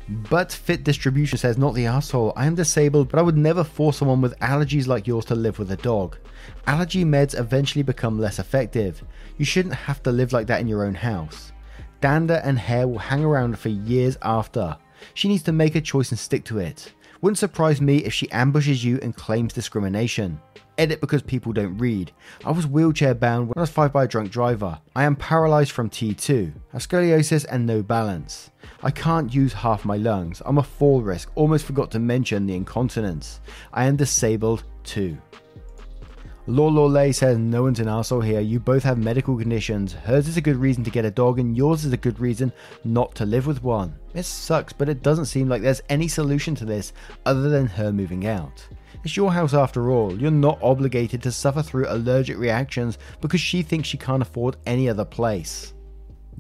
But 0.09 0.51
Fit 0.51 0.83
Distribution 0.83 1.39
says, 1.39 1.57
not 1.57 1.75
the 1.75 1.87
asshole. 1.87 2.33
I 2.35 2.47
am 2.47 2.57
disabled, 2.57 3.09
but 3.09 3.21
I 3.21 3.23
would 3.23 3.39
never 3.39 3.63
force 3.63 3.99
someone 3.99 4.23
with 4.23 4.37
allergies 4.41 4.89
like 4.89 5.07
yours 5.07 5.27
to 5.27 5.37
live 5.37 5.61
with 5.61 5.71
a 5.71 5.77
dog. 5.77 6.19
Allergy 6.67 7.05
meds 7.05 7.39
eventually 7.39 7.85
become 7.85 8.19
less 8.19 8.41
effective. 8.41 9.05
You 9.39 9.45
shouldn't 9.45 9.77
have 9.77 10.03
to 10.03 10.11
live 10.11 10.33
like 10.33 10.49
that 10.49 10.61
in 10.61 10.67
your 10.67 10.85
own 10.85 10.97
house. 10.97 11.53
Dander 12.01 12.43
and 12.43 12.59
hair 12.59 12.89
will 12.89 12.99
hang 12.99 13.23
around 13.23 13.57
for 13.57 13.69
years 13.69 14.19
after. 14.23 14.77
She 15.15 15.29
needs 15.29 15.43
to 15.45 15.53
make 15.53 15.75
a 15.75 15.81
choice 15.81 16.11
and 16.11 16.19
stick 16.19 16.45
to 16.45 16.59
it. 16.59 16.93
Wouldn't 17.21 17.39
surprise 17.39 17.81
me 17.81 17.99
if 17.99 18.13
she 18.13 18.31
ambushes 18.33 18.85
you 18.85 18.99
and 19.01 19.15
claims 19.15 19.53
discrimination. 19.53 20.41
Edit 20.77 21.01
because 21.01 21.23
people 21.23 21.53
don't 21.53 21.79
read. 21.79 22.11
I 22.45 22.51
was 22.51 22.67
wheelchair 22.67 23.15
bound 23.15 23.47
when 23.47 23.59
I 23.59 23.61
was 23.61 23.71
fired 23.71 23.93
by 23.93 24.05
a 24.05 24.09
drunk 24.09 24.31
driver. 24.31 24.79
I 24.97 25.05
am 25.05 25.15
paralysed 25.15 25.71
from 25.71 25.89
T2, 25.89 26.53
have 26.73 26.83
scoliosis 26.83 27.47
and 27.49 27.65
no 27.65 27.83
balance. 27.83 28.51
I 28.83 28.91
can't 28.91 29.33
use 29.33 29.53
half 29.53 29.85
my 29.85 29.99
lungs. 29.99 30.43
I'm 30.45 30.59
a 30.59 30.63
fall 30.63 31.01
risk. 31.03 31.31
Almost 31.37 31.67
forgot 31.67 31.91
to 31.93 32.01
mention 32.01 32.47
the 32.47 32.57
incontinence. 32.57 33.41
I 33.73 33.85
am 33.85 33.97
disabled 33.97 34.65
too. 34.83 35.17
Lay 36.47 37.13
says, 37.13 37.39
No 37.39 37.63
one's 37.63 37.79
an 37.79 37.89
asshole 37.89 38.21
here. 38.21 38.41
You 38.41 38.59
both 38.59 38.83
have 38.83 38.99
medical 38.99 39.39
conditions. 39.39 39.93
Hers 39.93 40.27
is 40.27 40.37
a 40.37 40.41
good 40.41 40.57
reason 40.57 40.83
to 40.83 40.91
get 40.91 41.05
a 41.05 41.11
dog, 41.11 41.39
and 41.39 41.57
yours 41.57 41.85
is 41.85 41.93
a 41.93 41.97
good 41.97 42.19
reason 42.19 42.53
not 42.85 43.15
to 43.15 43.25
live 43.25 43.47
with 43.47 43.63
one. 43.63 43.95
It 44.13 44.25
sucks, 44.25 44.73
but 44.73 44.89
it 44.89 45.03
doesn't 45.03 45.27
seem 45.27 45.49
like 45.49 45.63
there's 45.63 45.83
any 45.89 46.09
solution 46.09 46.57
to 46.57 46.65
this 46.65 46.93
other 47.25 47.49
than 47.49 47.67
her 47.67 47.93
moving 47.93 48.27
out. 48.27 48.67
It's 49.05 49.17
your 49.17 49.33
house 49.33 49.55
after 49.55 49.91
all. 49.91 50.19
You're 50.21 50.33
not 50.33 50.63
obligated 50.63 51.23
to 51.23 51.33
suffer 51.33 51.63
through 51.63 51.87
allergic 51.89 52.39
reactions 52.39 52.99
because 53.21 53.41
she 53.41 53.63
thinks 53.63 53.89
she 53.89 53.99
can't 53.99 54.23
afford 54.23 54.57
any 54.67 54.89
other 54.89 55.05
place. 55.05 55.75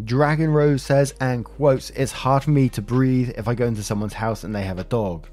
Dragon 0.04 0.50
Rose 0.50 0.82
says, 0.82 1.14
and 1.20 1.44
quotes, 1.44 1.90
It's 1.90 2.12
hard 2.12 2.42
for 2.42 2.50
me 2.50 2.68
to 2.70 2.82
breathe 2.82 3.30
if 3.36 3.46
I 3.46 3.54
go 3.54 3.66
into 3.66 3.82
someone's 3.82 4.14
house 4.14 4.42
and 4.42 4.54
they 4.54 4.62
have 4.62 4.78
a 4.78 4.84
dog 4.84 5.28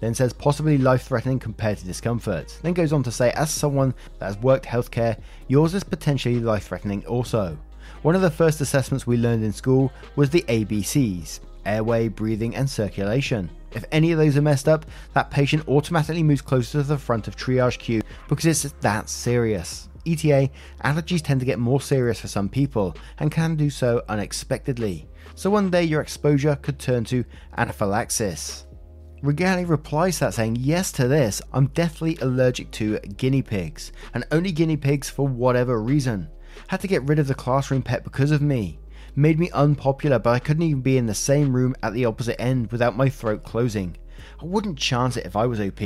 then 0.00 0.14
says 0.14 0.32
possibly 0.32 0.78
life 0.78 1.02
threatening 1.02 1.38
compared 1.38 1.78
to 1.78 1.86
discomfort. 1.86 2.58
Then 2.62 2.72
goes 2.72 2.92
on 2.92 3.02
to 3.04 3.12
say, 3.12 3.30
as 3.32 3.50
someone 3.50 3.94
that 4.18 4.26
has 4.26 4.38
worked 4.38 4.66
healthcare, 4.66 5.18
yours 5.48 5.74
is 5.74 5.84
potentially 5.84 6.40
life 6.40 6.68
threatening 6.68 7.06
also. 7.06 7.56
One 8.02 8.14
of 8.14 8.22
the 8.22 8.30
first 8.30 8.60
assessments 8.60 9.06
we 9.06 9.16
learned 9.16 9.44
in 9.44 9.52
school 9.52 9.92
was 10.16 10.30
the 10.30 10.42
ABCs 10.42 11.40
airway, 11.66 12.08
breathing, 12.08 12.56
and 12.56 12.68
circulation. 12.68 13.50
If 13.72 13.84
any 13.92 14.12
of 14.12 14.18
those 14.18 14.36
are 14.36 14.42
messed 14.42 14.68
up, 14.68 14.86
that 15.14 15.30
patient 15.30 15.68
automatically 15.68 16.22
moves 16.22 16.40
closer 16.40 16.80
to 16.80 16.82
the 16.82 16.98
front 16.98 17.28
of 17.28 17.36
triage 17.36 17.78
queue 17.78 18.02
because 18.28 18.46
it's 18.46 18.74
that 18.80 19.08
serious. 19.08 19.88
ETA, 20.06 20.50
allergies 20.84 21.22
tend 21.22 21.40
to 21.40 21.46
get 21.46 21.58
more 21.58 21.80
serious 21.80 22.20
for 22.20 22.28
some 22.28 22.48
people 22.48 22.96
and 23.18 23.30
can 23.30 23.54
do 23.54 23.68
so 23.68 24.02
unexpectedly. 24.08 25.06
So 25.34 25.50
one 25.50 25.70
day 25.70 25.84
your 25.84 26.00
exposure 26.00 26.56
could 26.56 26.78
turn 26.78 27.04
to 27.04 27.24
anaphylaxis. 27.56 28.66
Regali 29.22 29.66
replies 29.66 30.18
that 30.18 30.32
saying, 30.32 30.56
Yes 30.56 30.90
to 30.92 31.06
this, 31.06 31.42
I'm 31.52 31.66
deathly 31.68 32.16
allergic 32.22 32.70
to 32.72 32.98
guinea 33.00 33.42
pigs, 33.42 33.92
and 34.14 34.24
only 34.32 34.50
guinea 34.50 34.78
pigs 34.78 35.10
for 35.10 35.28
whatever 35.28 35.80
reason. 35.82 36.30
Had 36.68 36.80
to 36.80 36.88
get 36.88 37.02
rid 37.02 37.18
of 37.18 37.26
the 37.28 37.34
classroom 37.34 37.82
pet 37.82 38.02
because 38.02 38.30
of 38.30 38.40
me. 38.40 38.78
Made 39.14 39.38
me 39.38 39.50
unpopular, 39.50 40.18
but 40.18 40.30
I 40.30 40.38
couldn't 40.38 40.62
even 40.62 40.80
be 40.80 40.96
in 40.96 41.04
the 41.04 41.14
same 41.14 41.54
room 41.54 41.74
at 41.82 41.92
the 41.92 42.06
opposite 42.06 42.40
end 42.40 42.72
without 42.72 42.96
my 42.96 43.10
throat 43.10 43.44
closing. 43.44 43.96
I 44.40 44.46
wouldn't 44.46 44.78
chance 44.78 45.18
it 45.18 45.26
if 45.26 45.36
I 45.36 45.44
was 45.46 45.60
OP. 45.60 45.80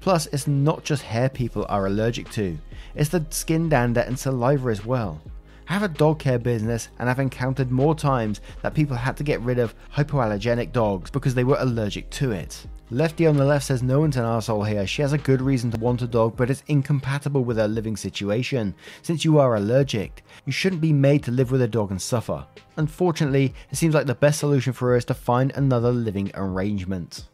Plus, 0.00 0.26
it's 0.26 0.48
not 0.48 0.82
just 0.82 1.02
hair 1.02 1.28
people 1.28 1.66
are 1.68 1.86
allergic 1.86 2.30
to, 2.30 2.58
it's 2.96 3.10
the 3.10 3.24
skin 3.30 3.68
dander 3.68 4.00
and 4.00 4.18
saliva 4.18 4.70
as 4.70 4.84
well. 4.84 5.20
I 5.68 5.72
have 5.72 5.82
a 5.82 5.88
dog 5.88 6.20
care 6.20 6.38
business 6.38 6.90
and 6.98 7.10
I've 7.10 7.18
encountered 7.18 7.72
more 7.72 7.94
times 7.94 8.40
that 8.62 8.74
people 8.74 8.96
had 8.96 9.16
to 9.16 9.24
get 9.24 9.40
rid 9.40 9.58
of 9.58 9.74
hypoallergenic 9.94 10.72
dogs 10.72 11.10
because 11.10 11.34
they 11.34 11.42
were 11.42 11.56
allergic 11.58 12.08
to 12.10 12.30
it. 12.30 12.66
Lefty 12.90 13.26
on 13.26 13.36
the 13.36 13.44
left 13.44 13.64
says 13.64 13.82
no 13.82 13.98
one's 13.98 14.16
an 14.16 14.24
asshole 14.24 14.62
here. 14.62 14.86
She 14.86 15.02
has 15.02 15.12
a 15.12 15.18
good 15.18 15.42
reason 15.42 15.72
to 15.72 15.80
want 15.80 16.02
a 16.02 16.06
dog, 16.06 16.36
but 16.36 16.50
it's 16.50 16.62
incompatible 16.68 17.42
with 17.42 17.56
her 17.56 17.66
living 17.66 17.96
situation. 17.96 18.76
Since 19.02 19.24
you 19.24 19.40
are 19.40 19.56
allergic, 19.56 20.22
you 20.44 20.52
shouldn't 20.52 20.80
be 20.80 20.92
made 20.92 21.24
to 21.24 21.32
live 21.32 21.50
with 21.50 21.62
a 21.62 21.68
dog 21.68 21.90
and 21.90 22.00
suffer. 22.00 22.46
Unfortunately, 22.76 23.52
it 23.72 23.76
seems 23.76 23.92
like 23.92 24.06
the 24.06 24.14
best 24.14 24.38
solution 24.38 24.72
for 24.72 24.90
her 24.90 24.96
is 24.96 25.04
to 25.06 25.14
find 25.14 25.50
another 25.56 25.90
living 25.90 26.30
arrangement. 26.34 27.24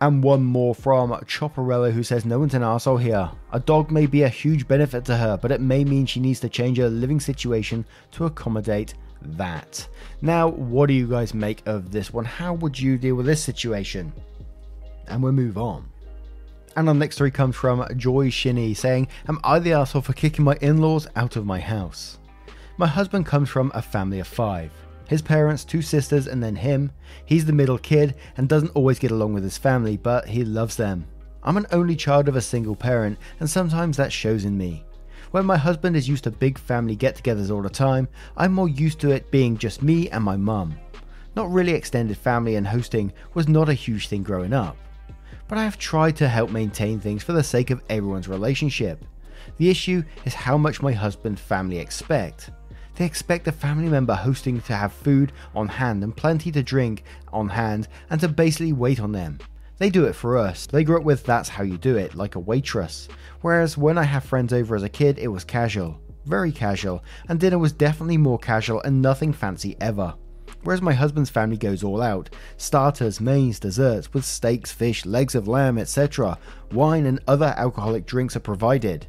And 0.00 0.22
one 0.22 0.44
more 0.44 0.74
from 0.74 1.10
Chopperella 1.10 1.92
who 1.92 2.04
says, 2.04 2.24
No 2.24 2.38
one's 2.38 2.54
an 2.54 2.62
asshole 2.62 2.98
here. 2.98 3.30
A 3.52 3.58
dog 3.58 3.90
may 3.90 4.06
be 4.06 4.22
a 4.22 4.28
huge 4.28 4.68
benefit 4.68 5.04
to 5.06 5.16
her, 5.16 5.36
but 5.36 5.50
it 5.50 5.60
may 5.60 5.84
mean 5.84 6.06
she 6.06 6.20
needs 6.20 6.38
to 6.40 6.48
change 6.48 6.78
her 6.78 6.88
living 6.88 7.18
situation 7.18 7.84
to 8.12 8.26
accommodate 8.26 8.94
that. 9.22 9.88
Now, 10.22 10.48
what 10.48 10.86
do 10.86 10.94
you 10.94 11.08
guys 11.08 11.34
make 11.34 11.66
of 11.66 11.90
this 11.90 12.12
one? 12.12 12.24
How 12.24 12.54
would 12.54 12.78
you 12.78 12.96
deal 12.96 13.16
with 13.16 13.26
this 13.26 13.42
situation? 13.42 14.12
And 15.08 15.20
we'll 15.20 15.32
move 15.32 15.58
on. 15.58 15.88
And 16.76 16.88
our 16.88 16.94
next 16.94 17.16
story 17.16 17.32
comes 17.32 17.56
from 17.56 17.84
Joy 17.96 18.30
Shinny 18.30 18.74
saying, 18.74 19.08
Am 19.28 19.40
I 19.42 19.58
the 19.58 19.72
asshole 19.72 20.02
for 20.02 20.12
kicking 20.12 20.44
my 20.44 20.56
in 20.60 20.78
laws 20.78 21.08
out 21.16 21.34
of 21.34 21.44
my 21.44 21.58
house? 21.58 22.18
My 22.76 22.86
husband 22.86 23.26
comes 23.26 23.48
from 23.48 23.72
a 23.74 23.82
family 23.82 24.20
of 24.20 24.28
five 24.28 24.70
his 25.08 25.22
parents, 25.22 25.64
two 25.64 25.82
sisters, 25.82 26.28
and 26.28 26.42
then 26.42 26.54
him. 26.54 26.92
He's 27.24 27.46
the 27.46 27.52
middle 27.52 27.78
kid 27.78 28.14
and 28.36 28.48
doesn't 28.48 28.76
always 28.76 28.98
get 28.98 29.10
along 29.10 29.34
with 29.34 29.42
his 29.42 29.58
family, 29.58 29.96
but 29.96 30.28
he 30.28 30.44
loves 30.44 30.76
them. 30.76 31.06
I'm 31.42 31.56
an 31.56 31.66
only 31.72 31.96
child 31.96 32.28
of 32.28 32.36
a 32.36 32.40
single 32.40 32.76
parent, 32.76 33.18
and 33.40 33.48
sometimes 33.48 33.96
that 33.96 34.12
shows 34.12 34.44
in 34.44 34.56
me. 34.56 34.84
When 35.30 35.46
my 35.46 35.56
husband 35.56 35.96
is 35.96 36.08
used 36.08 36.24
to 36.24 36.30
big 36.30 36.58
family 36.58 36.94
get 36.94 37.16
togethers 37.16 37.50
all 37.50 37.62
the 37.62 37.70
time, 37.70 38.06
I'm 38.36 38.52
more 38.52 38.68
used 38.68 39.00
to 39.00 39.10
it 39.10 39.30
being 39.30 39.56
just 39.56 39.82
me 39.82 40.10
and 40.10 40.22
my 40.22 40.36
mum. 40.36 40.78
Not 41.34 41.50
really 41.50 41.72
extended 41.72 42.16
family 42.16 42.56
and 42.56 42.66
hosting 42.66 43.12
was 43.34 43.48
not 43.48 43.68
a 43.68 43.74
huge 43.74 44.08
thing 44.08 44.22
growing 44.22 44.52
up. 44.52 44.76
But 45.46 45.56
I 45.56 45.64
have 45.64 45.78
tried 45.78 46.16
to 46.16 46.28
help 46.28 46.50
maintain 46.50 47.00
things 47.00 47.22
for 47.22 47.32
the 47.32 47.42
sake 47.42 47.70
of 47.70 47.82
everyone's 47.88 48.28
relationship. 48.28 49.04
The 49.56 49.70
issue 49.70 50.02
is 50.24 50.34
how 50.34 50.58
much 50.58 50.82
my 50.82 50.92
husband 50.92 51.38
family 51.38 51.78
expect. 51.78 52.50
They 52.98 53.04
expect 53.04 53.46
a 53.46 53.52
family 53.52 53.88
member 53.88 54.16
hosting 54.16 54.60
to 54.62 54.74
have 54.74 54.92
food 54.92 55.30
on 55.54 55.68
hand 55.68 56.02
and 56.02 56.16
plenty 56.16 56.50
to 56.50 56.64
drink 56.64 57.04
on 57.32 57.48
hand 57.48 57.86
and 58.10 58.20
to 58.20 58.26
basically 58.26 58.72
wait 58.72 58.98
on 58.98 59.12
them. 59.12 59.38
They 59.76 59.88
do 59.88 60.06
it 60.06 60.14
for 60.14 60.36
us. 60.36 60.66
They 60.66 60.82
grew 60.82 60.98
up 60.98 61.04
with 61.04 61.22
that's 61.22 61.48
how 61.48 61.62
you 61.62 61.78
do 61.78 61.96
it, 61.96 62.16
like 62.16 62.34
a 62.34 62.40
waitress. 62.40 63.06
Whereas 63.40 63.78
when 63.78 63.98
I 63.98 64.02
have 64.02 64.24
friends 64.24 64.52
over 64.52 64.74
as 64.74 64.82
a 64.82 64.88
kid, 64.88 65.20
it 65.20 65.28
was 65.28 65.44
casual. 65.44 66.00
Very 66.26 66.50
casual, 66.50 67.04
and 67.28 67.38
dinner 67.38 67.60
was 67.60 67.72
definitely 67.72 68.16
more 68.16 68.36
casual 68.36 68.82
and 68.82 69.00
nothing 69.00 69.32
fancy 69.32 69.76
ever. 69.80 70.12
Whereas 70.64 70.82
my 70.82 70.92
husband's 70.92 71.30
family 71.30 71.56
goes 71.56 71.84
all 71.84 72.02
out 72.02 72.30
starters, 72.56 73.20
mains, 73.20 73.60
desserts, 73.60 74.12
with 74.12 74.24
steaks, 74.24 74.72
fish, 74.72 75.06
legs 75.06 75.36
of 75.36 75.46
lamb, 75.46 75.78
etc. 75.78 76.36
Wine 76.72 77.06
and 77.06 77.20
other 77.28 77.54
alcoholic 77.56 78.06
drinks 78.06 78.34
are 78.34 78.40
provided. 78.40 79.06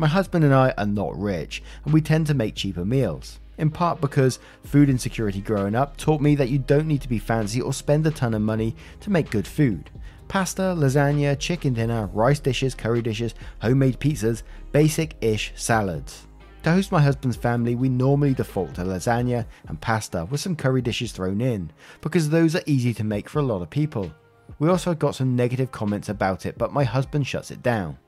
My 0.00 0.06
husband 0.06 0.46
and 0.46 0.54
I 0.54 0.72
are 0.78 0.86
not 0.86 1.20
rich, 1.20 1.62
and 1.84 1.92
we 1.92 2.00
tend 2.00 2.26
to 2.28 2.32
make 2.32 2.54
cheaper 2.54 2.86
meals. 2.86 3.38
In 3.58 3.70
part 3.70 4.00
because 4.00 4.38
food 4.64 4.88
insecurity 4.88 5.42
growing 5.42 5.74
up 5.74 5.98
taught 5.98 6.22
me 6.22 6.34
that 6.36 6.48
you 6.48 6.56
don't 6.58 6.86
need 6.86 7.02
to 7.02 7.08
be 7.08 7.18
fancy 7.18 7.60
or 7.60 7.74
spend 7.74 8.06
a 8.06 8.10
ton 8.10 8.32
of 8.32 8.40
money 8.40 8.74
to 9.00 9.10
make 9.10 9.28
good 9.28 9.46
food. 9.46 9.90
Pasta, 10.26 10.74
lasagna, 10.74 11.38
chicken 11.38 11.74
dinner, 11.74 12.08
rice 12.14 12.40
dishes, 12.40 12.74
curry 12.74 13.02
dishes, 13.02 13.34
homemade 13.60 14.00
pizzas, 14.00 14.42
basic 14.72 15.16
ish 15.20 15.52
salads. 15.54 16.26
To 16.62 16.70
host 16.72 16.90
my 16.92 17.02
husband's 17.02 17.36
family, 17.36 17.74
we 17.74 17.90
normally 17.90 18.32
default 18.32 18.76
to 18.76 18.84
lasagna 18.84 19.44
and 19.68 19.78
pasta 19.82 20.24
with 20.30 20.40
some 20.40 20.56
curry 20.56 20.80
dishes 20.80 21.12
thrown 21.12 21.42
in, 21.42 21.70
because 22.00 22.30
those 22.30 22.56
are 22.56 22.62
easy 22.64 22.94
to 22.94 23.04
make 23.04 23.28
for 23.28 23.40
a 23.40 23.42
lot 23.42 23.60
of 23.60 23.68
people. 23.68 24.10
We 24.58 24.70
also 24.70 24.94
got 24.94 25.14
some 25.14 25.36
negative 25.36 25.72
comments 25.72 26.08
about 26.08 26.46
it, 26.46 26.56
but 26.56 26.72
my 26.72 26.84
husband 26.84 27.26
shuts 27.26 27.50
it 27.50 27.62
down. 27.62 27.98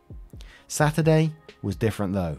Saturday 0.73 1.31
was 1.61 1.77
different 1.77 2.15
though. 2.15 2.39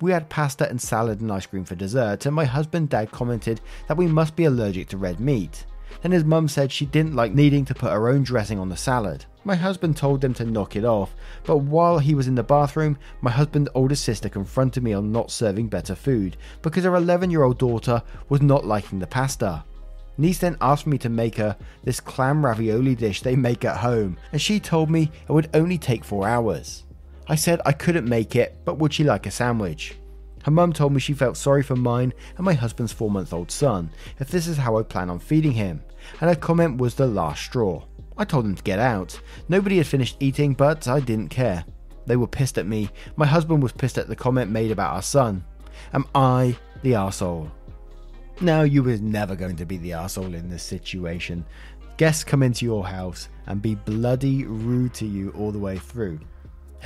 We 0.00 0.10
had 0.10 0.30
pasta 0.30 0.66
and 0.66 0.80
salad 0.80 1.20
and 1.20 1.30
ice 1.30 1.44
cream 1.44 1.66
for 1.66 1.74
dessert, 1.74 2.24
and 2.24 2.34
my 2.34 2.46
husband 2.46 2.88
dad 2.88 3.10
commented 3.12 3.60
that 3.86 3.98
we 3.98 4.06
must 4.06 4.34
be 4.34 4.46
allergic 4.46 4.88
to 4.88 4.96
red 4.96 5.20
meat. 5.20 5.66
Then 6.00 6.10
his 6.10 6.24
mum 6.24 6.48
said 6.48 6.72
she 6.72 6.86
didn't 6.86 7.14
like 7.14 7.34
needing 7.34 7.66
to 7.66 7.74
put 7.74 7.92
her 7.92 8.08
own 8.08 8.22
dressing 8.22 8.58
on 8.58 8.70
the 8.70 8.78
salad. 8.78 9.26
My 9.44 9.54
husband 9.54 9.94
told 9.94 10.22
them 10.22 10.32
to 10.34 10.46
knock 10.46 10.74
it 10.74 10.86
off, 10.86 11.14
but 11.44 11.58
while 11.58 11.98
he 11.98 12.14
was 12.14 12.28
in 12.28 12.34
the 12.34 12.42
bathroom, 12.42 12.96
my 13.20 13.30
husband's 13.30 13.68
older 13.74 13.94
sister 13.94 14.30
confronted 14.30 14.82
me 14.82 14.94
on 14.94 15.12
not 15.12 15.30
serving 15.30 15.68
better 15.68 15.94
food 15.94 16.38
because 16.62 16.84
her 16.84 16.96
11 16.96 17.30
year 17.30 17.42
old 17.42 17.58
daughter 17.58 18.02
was 18.30 18.40
not 18.40 18.64
liking 18.64 19.00
the 19.00 19.06
pasta. 19.06 19.62
Niece 20.16 20.38
then 20.38 20.56
asked 20.62 20.86
me 20.86 20.96
to 20.96 21.10
make 21.10 21.36
her 21.36 21.54
this 21.84 22.00
clam 22.00 22.42
ravioli 22.42 22.94
dish 22.94 23.20
they 23.20 23.36
make 23.36 23.66
at 23.66 23.76
home, 23.76 24.16
and 24.32 24.40
she 24.40 24.58
told 24.58 24.88
me 24.88 25.12
it 25.28 25.32
would 25.32 25.50
only 25.52 25.76
take 25.76 26.06
four 26.06 26.26
hours. 26.26 26.85
I 27.28 27.34
said 27.34 27.60
I 27.66 27.72
couldn't 27.72 28.08
make 28.08 28.36
it, 28.36 28.58
but 28.64 28.78
would 28.78 28.92
she 28.92 29.04
like 29.04 29.26
a 29.26 29.30
sandwich? 29.30 29.96
Her 30.44 30.52
mum 30.52 30.72
told 30.72 30.92
me 30.92 31.00
she 31.00 31.12
felt 31.12 31.36
sorry 31.36 31.62
for 31.62 31.74
mine 31.74 32.12
and 32.36 32.44
my 32.44 32.52
husband's 32.52 32.92
four 32.92 33.10
month 33.10 33.32
old 33.32 33.50
son, 33.50 33.90
if 34.20 34.28
this 34.28 34.46
is 34.46 34.56
how 34.56 34.78
I 34.78 34.84
plan 34.84 35.10
on 35.10 35.18
feeding 35.18 35.52
him, 35.52 35.82
and 36.20 36.30
her 36.30 36.36
comment 36.36 36.78
was 36.78 36.94
the 36.94 37.06
last 37.06 37.42
straw. 37.42 37.82
I 38.16 38.24
told 38.24 38.44
them 38.44 38.54
to 38.54 38.62
get 38.62 38.78
out. 38.78 39.20
Nobody 39.48 39.78
had 39.78 39.86
finished 39.86 40.16
eating, 40.20 40.54
but 40.54 40.86
I 40.86 41.00
didn't 41.00 41.28
care. 41.28 41.64
They 42.06 42.16
were 42.16 42.28
pissed 42.28 42.58
at 42.58 42.66
me. 42.66 42.90
My 43.16 43.26
husband 43.26 43.62
was 43.62 43.72
pissed 43.72 43.98
at 43.98 44.08
the 44.08 44.16
comment 44.16 44.50
made 44.50 44.70
about 44.70 44.94
our 44.94 45.02
son. 45.02 45.44
Am 45.92 46.06
I 46.14 46.56
the 46.82 46.92
arsehole? 46.92 47.50
Now, 48.40 48.62
you 48.62 48.82
was 48.82 49.00
never 49.00 49.34
going 49.34 49.56
to 49.56 49.66
be 49.66 49.78
the 49.78 49.94
asshole 49.94 50.34
in 50.34 50.48
this 50.48 50.62
situation. 50.62 51.44
Guests 51.96 52.22
come 52.22 52.42
into 52.42 52.64
your 52.64 52.86
house 52.86 53.28
and 53.46 53.60
be 53.60 53.74
bloody 53.74 54.44
rude 54.44 54.94
to 54.94 55.06
you 55.06 55.30
all 55.30 55.50
the 55.50 55.58
way 55.58 55.78
through. 55.78 56.20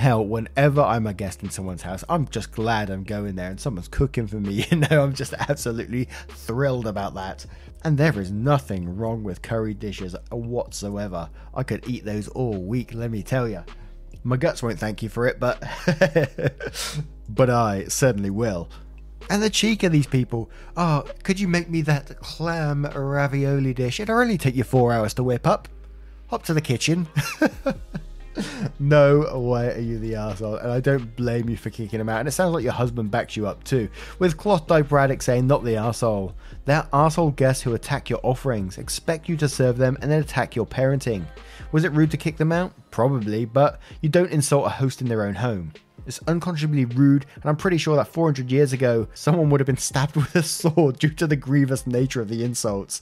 Hell, 0.01 0.25
whenever 0.25 0.81
I'm 0.81 1.05
a 1.05 1.13
guest 1.13 1.43
in 1.43 1.51
someone's 1.51 1.83
house, 1.83 2.03
I'm 2.09 2.27
just 2.29 2.51
glad 2.51 2.89
I'm 2.89 3.03
going 3.03 3.35
there 3.35 3.51
and 3.51 3.59
someone's 3.59 3.87
cooking 3.87 4.25
for 4.25 4.37
me. 4.37 4.65
You 4.71 4.77
know, 4.77 5.03
I'm 5.03 5.13
just 5.13 5.31
absolutely 5.33 6.07
thrilled 6.29 6.87
about 6.87 7.13
that. 7.13 7.45
And 7.83 7.99
there 7.99 8.19
is 8.19 8.31
nothing 8.31 8.97
wrong 8.97 9.21
with 9.21 9.43
curry 9.43 9.75
dishes 9.75 10.15
whatsoever. 10.31 11.29
I 11.53 11.61
could 11.61 11.87
eat 11.87 12.03
those 12.03 12.27
all 12.29 12.57
week, 12.57 12.95
let 12.95 13.11
me 13.11 13.21
tell 13.21 13.47
you. 13.47 13.63
My 14.23 14.37
guts 14.37 14.63
won't 14.63 14.79
thank 14.79 15.03
you 15.03 15.09
for 15.09 15.27
it, 15.27 15.39
but 15.39 15.61
but 17.29 17.51
I 17.51 17.83
certainly 17.83 18.31
will. 18.31 18.69
And 19.29 19.43
the 19.43 19.51
cheek 19.51 19.83
of 19.83 19.91
these 19.91 20.07
people. 20.07 20.49
Oh, 20.75 21.05
could 21.21 21.39
you 21.39 21.47
make 21.47 21.69
me 21.69 21.83
that 21.83 22.17
clam 22.21 22.85
ravioli 22.85 23.75
dish? 23.75 23.99
It'll 23.99 24.17
only 24.17 24.39
take 24.39 24.55
you 24.55 24.63
four 24.63 24.93
hours 24.93 25.13
to 25.13 25.23
whip 25.23 25.45
up. 25.45 25.67
Hop 26.29 26.41
to 26.45 26.55
the 26.55 26.61
kitchen. 26.61 27.07
no 28.79 29.37
way 29.37 29.75
are 29.75 29.79
you 29.79 29.99
the 29.99 30.15
asshole, 30.15 30.55
and 30.55 30.71
I 30.71 30.79
don't 30.79 31.15
blame 31.15 31.49
you 31.49 31.57
for 31.57 31.69
kicking 31.69 31.99
him 31.99 32.09
out. 32.09 32.19
And 32.19 32.27
it 32.27 32.31
sounds 32.31 32.53
like 32.53 32.63
your 32.63 32.73
husband 32.73 33.11
backs 33.11 33.35
you 33.35 33.47
up 33.47 33.63
too, 33.63 33.89
with 34.19 34.37
Cloth 34.37 34.67
Diaper 34.67 34.99
Addict 34.99 35.23
saying, 35.23 35.47
"Not 35.47 35.63
the 35.63 35.75
asshole." 35.75 36.35
They're 36.65 36.87
asshole 36.93 37.31
guests 37.31 37.63
who 37.63 37.73
attack 37.73 38.09
your 38.09 38.19
offerings, 38.23 38.77
expect 38.77 39.27
you 39.27 39.35
to 39.37 39.49
serve 39.49 39.77
them, 39.77 39.97
and 40.01 40.11
then 40.11 40.21
attack 40.21 40.55
your 40.55 40.65
parenting. 40.65 41.25
Was 41.71 41.83
it 41.83 41.91
rude 41.91 42.11
to 42.11 42.17
kick 42.17 42.37
them 42.37 42.51
out? 42.51 42.73
Probably, 42.91 43.45
but 43.45 43.79
you 44.01 44.09
don't 44.09 44.31
insult 44.31 44.67
a 44.67 44.69
host 44.69 45.01
in 45.01 45.07
their 45.07 45.23
own 45.23 45.35
home. 45.35 45.73
It's 46.05 46.19
unconscionably 46.27 46.85
rude, 46.85 47.25
and 47.35 47.45
I'm 47.45 47.55
pretty 47.55 47.77
sure 47.77 47.95
that 47.95 48.07
400 48.07 48.51
years 48.51 48.73
ago, 48.73 49.07
someone 49.13 49.49
would 49.49 49.59
have 49.59 49.67
been 49.67 49.77
stabbed 49.77 50.15
with 50.17 50.35
a 50.35 50.43
sword 50.43 50.99
due 50.99 51.09
to 51.09 51.27
the 51.27 51.35
grievous 51.35 51.85
nature 51.85 52.21
of 52.21 52.29
the 52.29 52.43
insults. 52.43 53.01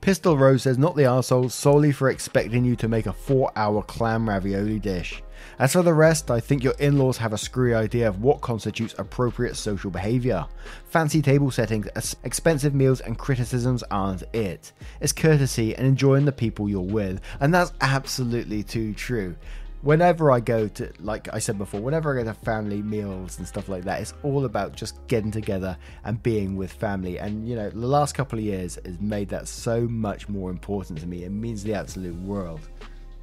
Pistol 0.00 0.38
Rose 0.38 0.62
says, 0.62 0.78
not 0.78 0.96
the 0.96 1.02
arsehole, 1.02 1.50
solely 1.50 1.92
for 1.92 2.08
expecting 2.08 2.64
you 2.64 2.74
to 2.76 2.88
make 2.88 3.04
a 3.04 3.12
4 3.12 3.52
hour 3.54 3.82
clam 3.82 4.28
ravioli 4.28 4.78
dish. 4.78 5.22
As 5.58 5.72
for 5.74 5.82
the 5.82 5.92
rest, 5.92 6.30
I 6.30 6.40
think 6.40 6.64
your 6.64 6.74
in 6.78 6.98
laws 6.98 7.18
have 7.18 7.34
a 7.34 7.38
screwy 7.38 7.74
idea 7.74 8.08
of 8.08 8.22
what 8.22 8.40
constitutes 8.40 8.94
appropriate 8.96 9.56
social 9.56 9.90
behaviour. 9.90 10.46
Fancy 10.86 11.20
table 11.20 11.50
settings, 11.50 12.16
expensive 12.24 12.74
meals, 12.74 13.00
and 13.00 13.18
criticisms 13.18 13.82
aren't 13.90 14.22
it. 14.34 14.72
It's 15.00 15.12
courtesy 15.12 15.74
and 15.74 15.86
enjoying 15.86 16.24
the 16.24 16.32
people 16.32 16.68
you're 16.68 16.80
with, 16.80 17.20
and 17.40 17.52
that's 17.52 17.72
absolutely 17.82 18.62
too 18.62 18.94
true 18.94 19.36
whenever 19.82 20.30
I 20.30 20.40
go 20.40 20.68
to, 20.68 20.92
like 21.00 21.32
I 21.32 21.38
said 21.38 21.58
before, 21.58 21.80
whenever 21.80 22.12
I 22.12 22.22
go 22.22 22.32
to 22.32 22.34
family 22.34 22.82
meals 22.82 23.38
and 23.38 23.46
stuff 23.46 23.68
like 23.68 23.84
that, 23.84 24.00
it's 24.00 24.14
all 24.22 24.44
about 24.44 24.76
just 24.76 25.06
getting 25.08 25.30
together 25.30 25.76
and 26.04 26.22
being 26.22 26.56
with 26.56 26.72
family. 26.72 27.18
And 27.18 27.48
you 27.48 27.56
know, 27.56 27.70
the 27.70 27.86
last 27.86 28.14
couple 28.14 28.38
of 28.38 28.44
years 28.44 28.78
has 28.84 29.00
made 29.00 29.28
that 29.30 29.48
so 29.48 29.82
much 29.82 30.28
more 30.28 30.50
important 30.50 30.98
to 31.00 31.06
me. 31.06 31.24
It 31.24 31.30
means 31.30 31.62
the 31.62 31.74
absolute 31.74 32.16
world. 32.22 32.60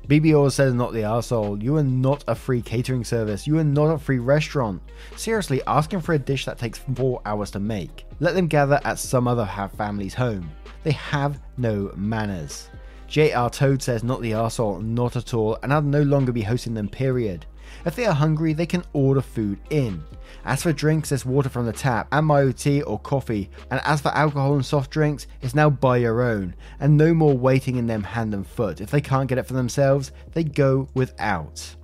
BBO 0.08 0.50
says, 0.50 0.74
not 0.74 0.93
the 0.93 1.04
asshole. 1.04 1.62
You 1.62 1.76
are 1.76 1.84
not 1.84 2.24
a 2.30 2.36
free 2.36 2.62
catering 2.62 3.04
service. 3.04 3.46
You 3.46 3.58
are 3.58 3.63
not 3.63 3.88
a 3.88 3.98
free 3.98 4.20
restaurant. 4.20 4.82
Seriously, 5.17 5.62
asking 5.67 6.00
for 6.00 6.13
a 6.13 6.20
dish 6.20 6.46
that 6.46 6.58
takes 6.58 6.80
four 6.96 7.22
hours 7.26 7.52
to 7.52 7.60
make. 7.60 8.06
Let 8.22 8.34
them 8.34 8.48
gather 8.48 8.80
at 8.86 9.00
some 9.00 9.28
other 9.28 9.43
half 9.43 9.76
family's 9.76 10.13
home. 10.13 10.50
They 10.84 10.91
have 10.91 11.41
no 11.58 11.91
manners. 11.98 12.70
JR 13.08 13.48
Toad 13.50 13.82
says, 13.82 14.04
not 14.04 14.22
the 14.22 14.32
arsehole, 14.32 14.84
not 14.84 15.15
at 15.15 15.34
all, 15.34 15.58
and 15.63 15.74
I'll 15.74 15.82
no 15.82 16.02
longer 16.04 16.32
be 16.32 16.41
hosting 16.41 16.74
them, 16.74 16.89
period. 16.89 17.46
If 17.86 17.96
they 17.96 18.06
are 18.06 18.13
hungry, 18.13 18.54
they 18.54 18.65
can 18.65 18.84
order 18.93 19.22
food 19.22 19.60
in. 19.70 20.04
As 20.43 20.63
for 20.63 20.74
drinks, 20.74 21.10
there's 21.10 21.26
water 21.26 21.50
from 21.50 21.65
the 21.65 21.74
tap, 21.74 22.08
and 22.12 22.26
my 22.26 22.52
tea 22.52 22.82
or 22.82 23.00
coffee. 23.00 23.50
And 23.72 23.80
as 23.84 24.02
for 24.02 24.10
alcohol 24.10 24.56
and 24.56 24.65
soft 24.65 24.91
drinks, 24.91 25.28
it's 25.41 25.56
now 25.56 25.70
buy 25.70 25.98
your 25.98 26.22
own, 26.22 26.56
and 26.80 26.98
no 26.98 27.13
more 27.13 27.38
waiting 27.38 27.78
in 27.78 27.88
them 27.88 28.04
hand 28.04 28.34
and 28.34 28.46
foot. 28.46 28.82
If 28.82 28.91
they 28.91 29.02
can't 29.02 29.30
get 29.30 29.38
it 29.38 29.46
for 29.46 29.54
themselves, 29.54 30.12
they 30.34 30.43
go 30.43 30.89
without. 30.93 31.76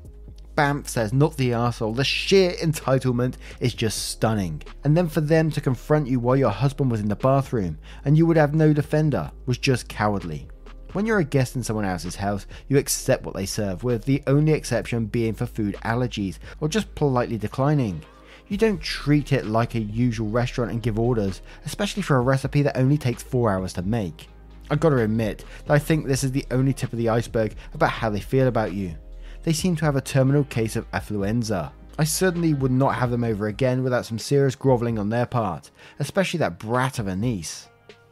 Bamf 0.56 0.88
says, 0.88 1.14
not 1.14 1.36
the 1.36 1.52
arsehole, 1.52 1.96
the 1.96 2.04
sheer 2.04 2.52
entitlement 2.62 3.36
is 3.60 3.74
just 3.74 4.10
stunning. 4.10 4.62
And 4.84 4.96
then 4.96 5.08
for 5.08 5.22
them 5.22 5.50
to 5.52 5.62
confront 5.62 6.08
you 6.08 6.20
while 6.20 6.36
your 6.36 6.52
husband 6.52 6.92
was 6.92 7.00
in 7.00 7.08
the 7.08 7.16
bathroom, 7.16 7.80
and 8.06 8.18
you 8.18 8.26
would 8.28 8.38
have 8.38 8.54
no 8.54 8.72
defender, 8.72 9.32
was 9.46 9.58
just 9.58 9.88
cowardly. 9.88 10.48
When 10.94 11.08
you're 11.08 11.20
a 11.20 11.24
guest 11.24 11.56
in 11.56 11.64
someone 11.64 11.86
else's 11.86 12.16
house, 12.16 12.46
you 12.68 12.78
accept 12.78 13.26
what 13.26 13.34
they 13.36 13.48
serve, 13.48 13.84
with 13.84 14.06
the 14.06 14.22
only 14.28 14.54
exception 14.54 15.08
being 15.08 15.34
for 15.34 15.48
food 15.48 15.76
allergies 15.84 16.38
or 16.62 16.70
just 16.70 16.94
politely 16.94 17.40
declining. 17.40 18.04
You 18.48 18.58
don't 18.58 18.80
treat 18.80 19.34
it 19.34 19.48
like 19.48 19.74
a 19.74 19.80
usual 19.80 20.30
restaurant 20.30 20.70
and 20.70 20.84
give 20.84 21.00
orders, 21.00 21.42
especially 21.66 22.04
for 22.04 22.18
a 22.18 22.22
recipe 22.22 22.62
that 22.62 22.78
only 22.78 23.00
takes 23.00 23.24
4 23.24 23.52
hours 23.52 23.74
to 23.74 23.82
make. 23.82 24.28
I've 24.70 24.80
got 24.80 24.90
to 24.90 25.00
admit 25.00 25.44
that 25.66 25.74
I 25.74 25.80
think 25.80 26.06
this 26.06 26.24
is 26.24 26.32
the 26.32 26.46
only 26.52 26.74
tip 26.74 26.94
of 26.94 27.00
the 27.00 27.10
iceberg 27.10 27.56
about 27.74 27.90
how 27.90 28.12
they 28.12 28.20
feel 28.20 28.48
about 28.48 28.74
you. 28.74 28.94
They 29.42 29.54
seem 29.54 29.76
to 29.78 29.86
have 29.86 29.96
a 29.96 30.02
terminal 30.02 30.44
case 30.44 30.76
of 30.76 30.90
affluenza. 30.92 31.72
I 31.98 32.04
certainly 32.04 32.54
would 32.54 32.72
not 32.72 32.94
have 32.96 33.10
them 33.10 33.24
over 33.24 33.48
again 33.48 33.84
without 33.84 34.06
some 34.06 34.20
serious 34.20 34.56
grovelling 34.56 35.00
on 35.00 35.10
their 35.10 35.26
part, 35.26 35.72
especially 35.98 36.38
that 36.40 36.60
brat 36.60 37.00
of 37.00 37.08
a 37.08 37.16
niece. 37.16 37.68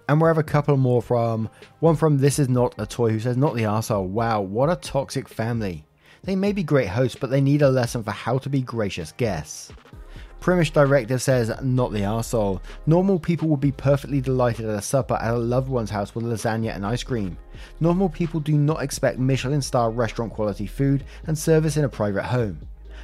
And 0.07 0.19
we 0.19 0.27
have 0.27 0.37
a 0.37 0.43
couple 0.43 0.77
more 0.77 1.01
from 1.01 1.49
one 1.79 1.95
from 1.95 2.17
This 2.17 2.39
Is 2.39 2.49
Not 2.49 2.75
a 2.77 2.85
Toy 2.85 3.11
who 3.11 3.19
says, 3.19 3.37
Not 3.37 3.55
the 3.55 3.63
arsehole. 3.63 4.07
Wow, 4.07 4.41
what 4.41 4.69
a 4.69 4.75
toxic 4.75 5.29
family. 5.29 5.85
They 6.23 6.35
may 6.35 6.51
be 6.51 6.63
great 6.63 6.89
hosts, 6.89 7.17
but 7.19 7.29
they 7.29 7.41
need 7.41 7.61
a 7.61 7.69
lesson 7.69 8.03
for 8.03 8.11
how 8.11 8.37
to 8.39 8.49
be 8.49 8.61
gracious 8.61 9.11
guests. 9.13 9.71
Primish 10.41 10.73
Director 10.73 11.19
says, 11.19 11.51
Not 11.61 11.93
the 11.93 11.99
arsehole. 11.99 12.61
Normal 12.87 13.19
people 13.19 13.47
would 13.49 13.59
be 13.59 13.71
perfectly 13.71 14.21
delighted 14.21 14.65
at 14.65 14.75
a 14.75 14.81
supper 14.81 15.13
at 15.15 15.33
a 15.33 15.37
loved 15.37 15.69
one's 15.69 15.91
house 15.91 16.15
with 16.15 16.25
lasagna 16.25 16.75
and 16.75 16.85
ice 16.85 17.03
cream. 17.03 17.37
Normal 17.79 18.09
people 18.09 18.39
do 18.39 18.53
not 18.53 18.81
expect 18.81 19.19
Michelin 19.19 19.61
star 19.61 19.91
restaurant 19.91 20.33
quality 20.33 20.65
food 20.65 21.03
and 21.27 21.37
service 21.37 21.77
in 21.77 21.85
a 21.85 21.89
private 21.89 22.23
home. 22.23 22.59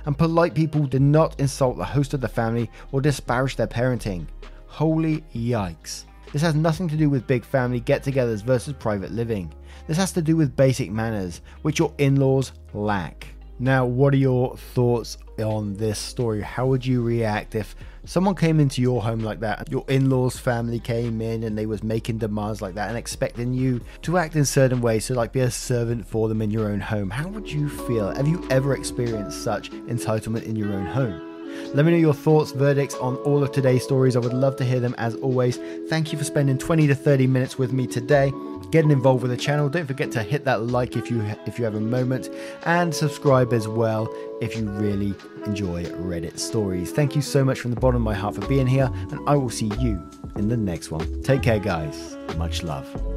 And 0.06 0.18
polite 0.18 0.56
people 0.56 0.88
did 0.88 1.02
not 1.02 1.40
insult 1.40 1.78
the 1.78 1.86
host 1.86 2.14
of 2.14 2.22
the 2.22 2.28
family 2.28 2.72
or 2.92 3.02
disparage 3.02 3.56
their 3.56 3.68
parenting. 3.68 4.26
Holy 4.66 5.24
yikes. 5.36 6.06
This 6.38 6.44
has 6.44 6.54
nothing 6.54 6.88
to 6.90 6.96
do 6.96 7.10
with 7.10 7.26
big 7.26 7.44
family 7.44 7.80
get 7.80 8.04
togethers 8.04 8.44
versus 8.44 8.76
private 8.78 9.10
living. 9.12 9.52
This 9.88 9.98
has 9.98 10.12
to 10.12 10.22
do 10.22 10.38
with 10.38 10.56
basic 10.56 10.92
manners, 10.92 11.42
which 11.64 11.80
your 11.80 11.92
in 11.98 12.18
laws 12.18 12.52
lack. 12.76 13.26
Now, 13.58 13.88
what 13.88 14.14
are 14.14 14.18
your 14.18 14.56
thoughts 14.56 15.18
on 15.40 15.74
this 15.74 15.98
story? 15.98 16.44
How 16.44 16.68
would 16.68 16.86
you 16.86 17.02
react 17.02 17.56
if 17.56 17.76
someone 18.06 18.36
came 18.36 18.60
into 18.60 18.84
your 18.84 19.02
home 19.02 19.22
like 19.22 19.40
that, 19.40 19.68
your 19.72 19.84
in-laws 19.88 20.38
family 20.38 20.78
came 20.78 21.22
in 21.22 21.42
and 21.42 21.58
they 21.58 21.66
was 21.66 21.82
making 21.82 22.20
demands 22.20 22.62
like 22.62 22.76
that 22.76 22.90
and 22.90 23.00
expecting 23.00 23.52
you 23.52 23.82
to 24.04 24.20
act 24.20 24.36
in 24.36 24.46
certain 24.46 24.80
ways 24.80 25.08
to 25.08 25.16
like 25.16 25.32
be 25.32 25.40
a 25.40 25.50
servant 25.50 26.06
for 26.06 26.30
them 26.30 26.44
in 26.44 26.52
your 26.52 26.70
own 26.70 26.82
home? 26.82 27.10
How 27.10 27.30
would 27.30 27.52
you 27.52 27.68
feel? 27.68 28.14
Have 28.14 28.28
you 28.28 28.46
ever 28.52 28.76
experienced 28.76 29.42
such 29.44 29.72
entitlement 29.72 30.44
in 30.44 30.56
your 30.56 30.72
own 30.72 30.86
home? 30.86 31.27
Let 31.74 31.86
me 31.86 31.92
know 31.92 31.98
your 31.98 32.14
thoughts, 32.14 32.52
verdicts 32.52 32.96
on 32.96 33.16
all 33.18 33.44
of 33.44 33.52
today's 33.52 33.84
stories. 33.84 34.16
I 34.16 34.20
would 34.20 34.34
love 34.34 34.56
to 34.58 34.66
hear 34.66 34.80
them 34.80 34.96
as 34.98 35.16
always. 35.16 35.58
Thank 35.90 36.12
you 36.12 36.18
for 36.18 36.24
spending 36.24 36.58
20 36.58 36.88
to 36.88 36.96
30 36.96 37.28
minutes 37.28 37.58
with 37.58 37.74
me 37.74 37.88
today. 37.88 38.32
Getting 38.72 38.92
involved 38.92 39.22
with 39.22 39.32
the 39.32 39.38
channel. 39.38 39.70
Don't 39.70 39.86
forget 39.86 40.12
to 40.12 40.24
hit 40.24 40.44
that 40.46 40.64
like 40.64 40.98
if 40.98 41.10
you 41.10 41.22
if 41.46 41.58
you 41.58 41.66
have 41.66 41.76
a 41.76 41.80
moment 41.80 42.30
and 42.66 42.94
subscribe 42.94 43.54
as 43.54 43.68
well 43.68 44.14
if 44.42 44.58
you 44.58 44.70
really 44.70 45.14
enjoy 45.46 45.86
Reddit 45.86 46.38
stories. 46.38 46.92
Thank 46.92 47.16
you 47.16 47.22
so 47.22 47.46
much 47.46 47.60
from 47.60 47.72
the 47.72 47.80
bottom 47.80 47.98
of 47.98 48.04
my 48.04 48.14
heart 48.14 48.36
for 48.36 48.46
being 48.48 48.68
here 48.68 48.90
and 48.94 49.20
I 49.28 49.36
will 49.36 49.50
see 49.50 49.72
you 49.80 50.02
in 50.36 50.50
the 50.50 50.58
next 50.58 50.92
one. 50.92 51.22
Take 51.24 51.44
care 51.44 51.60
guys. 51.60 52.18
Much 52.36 52.64
love. 52.64 53.17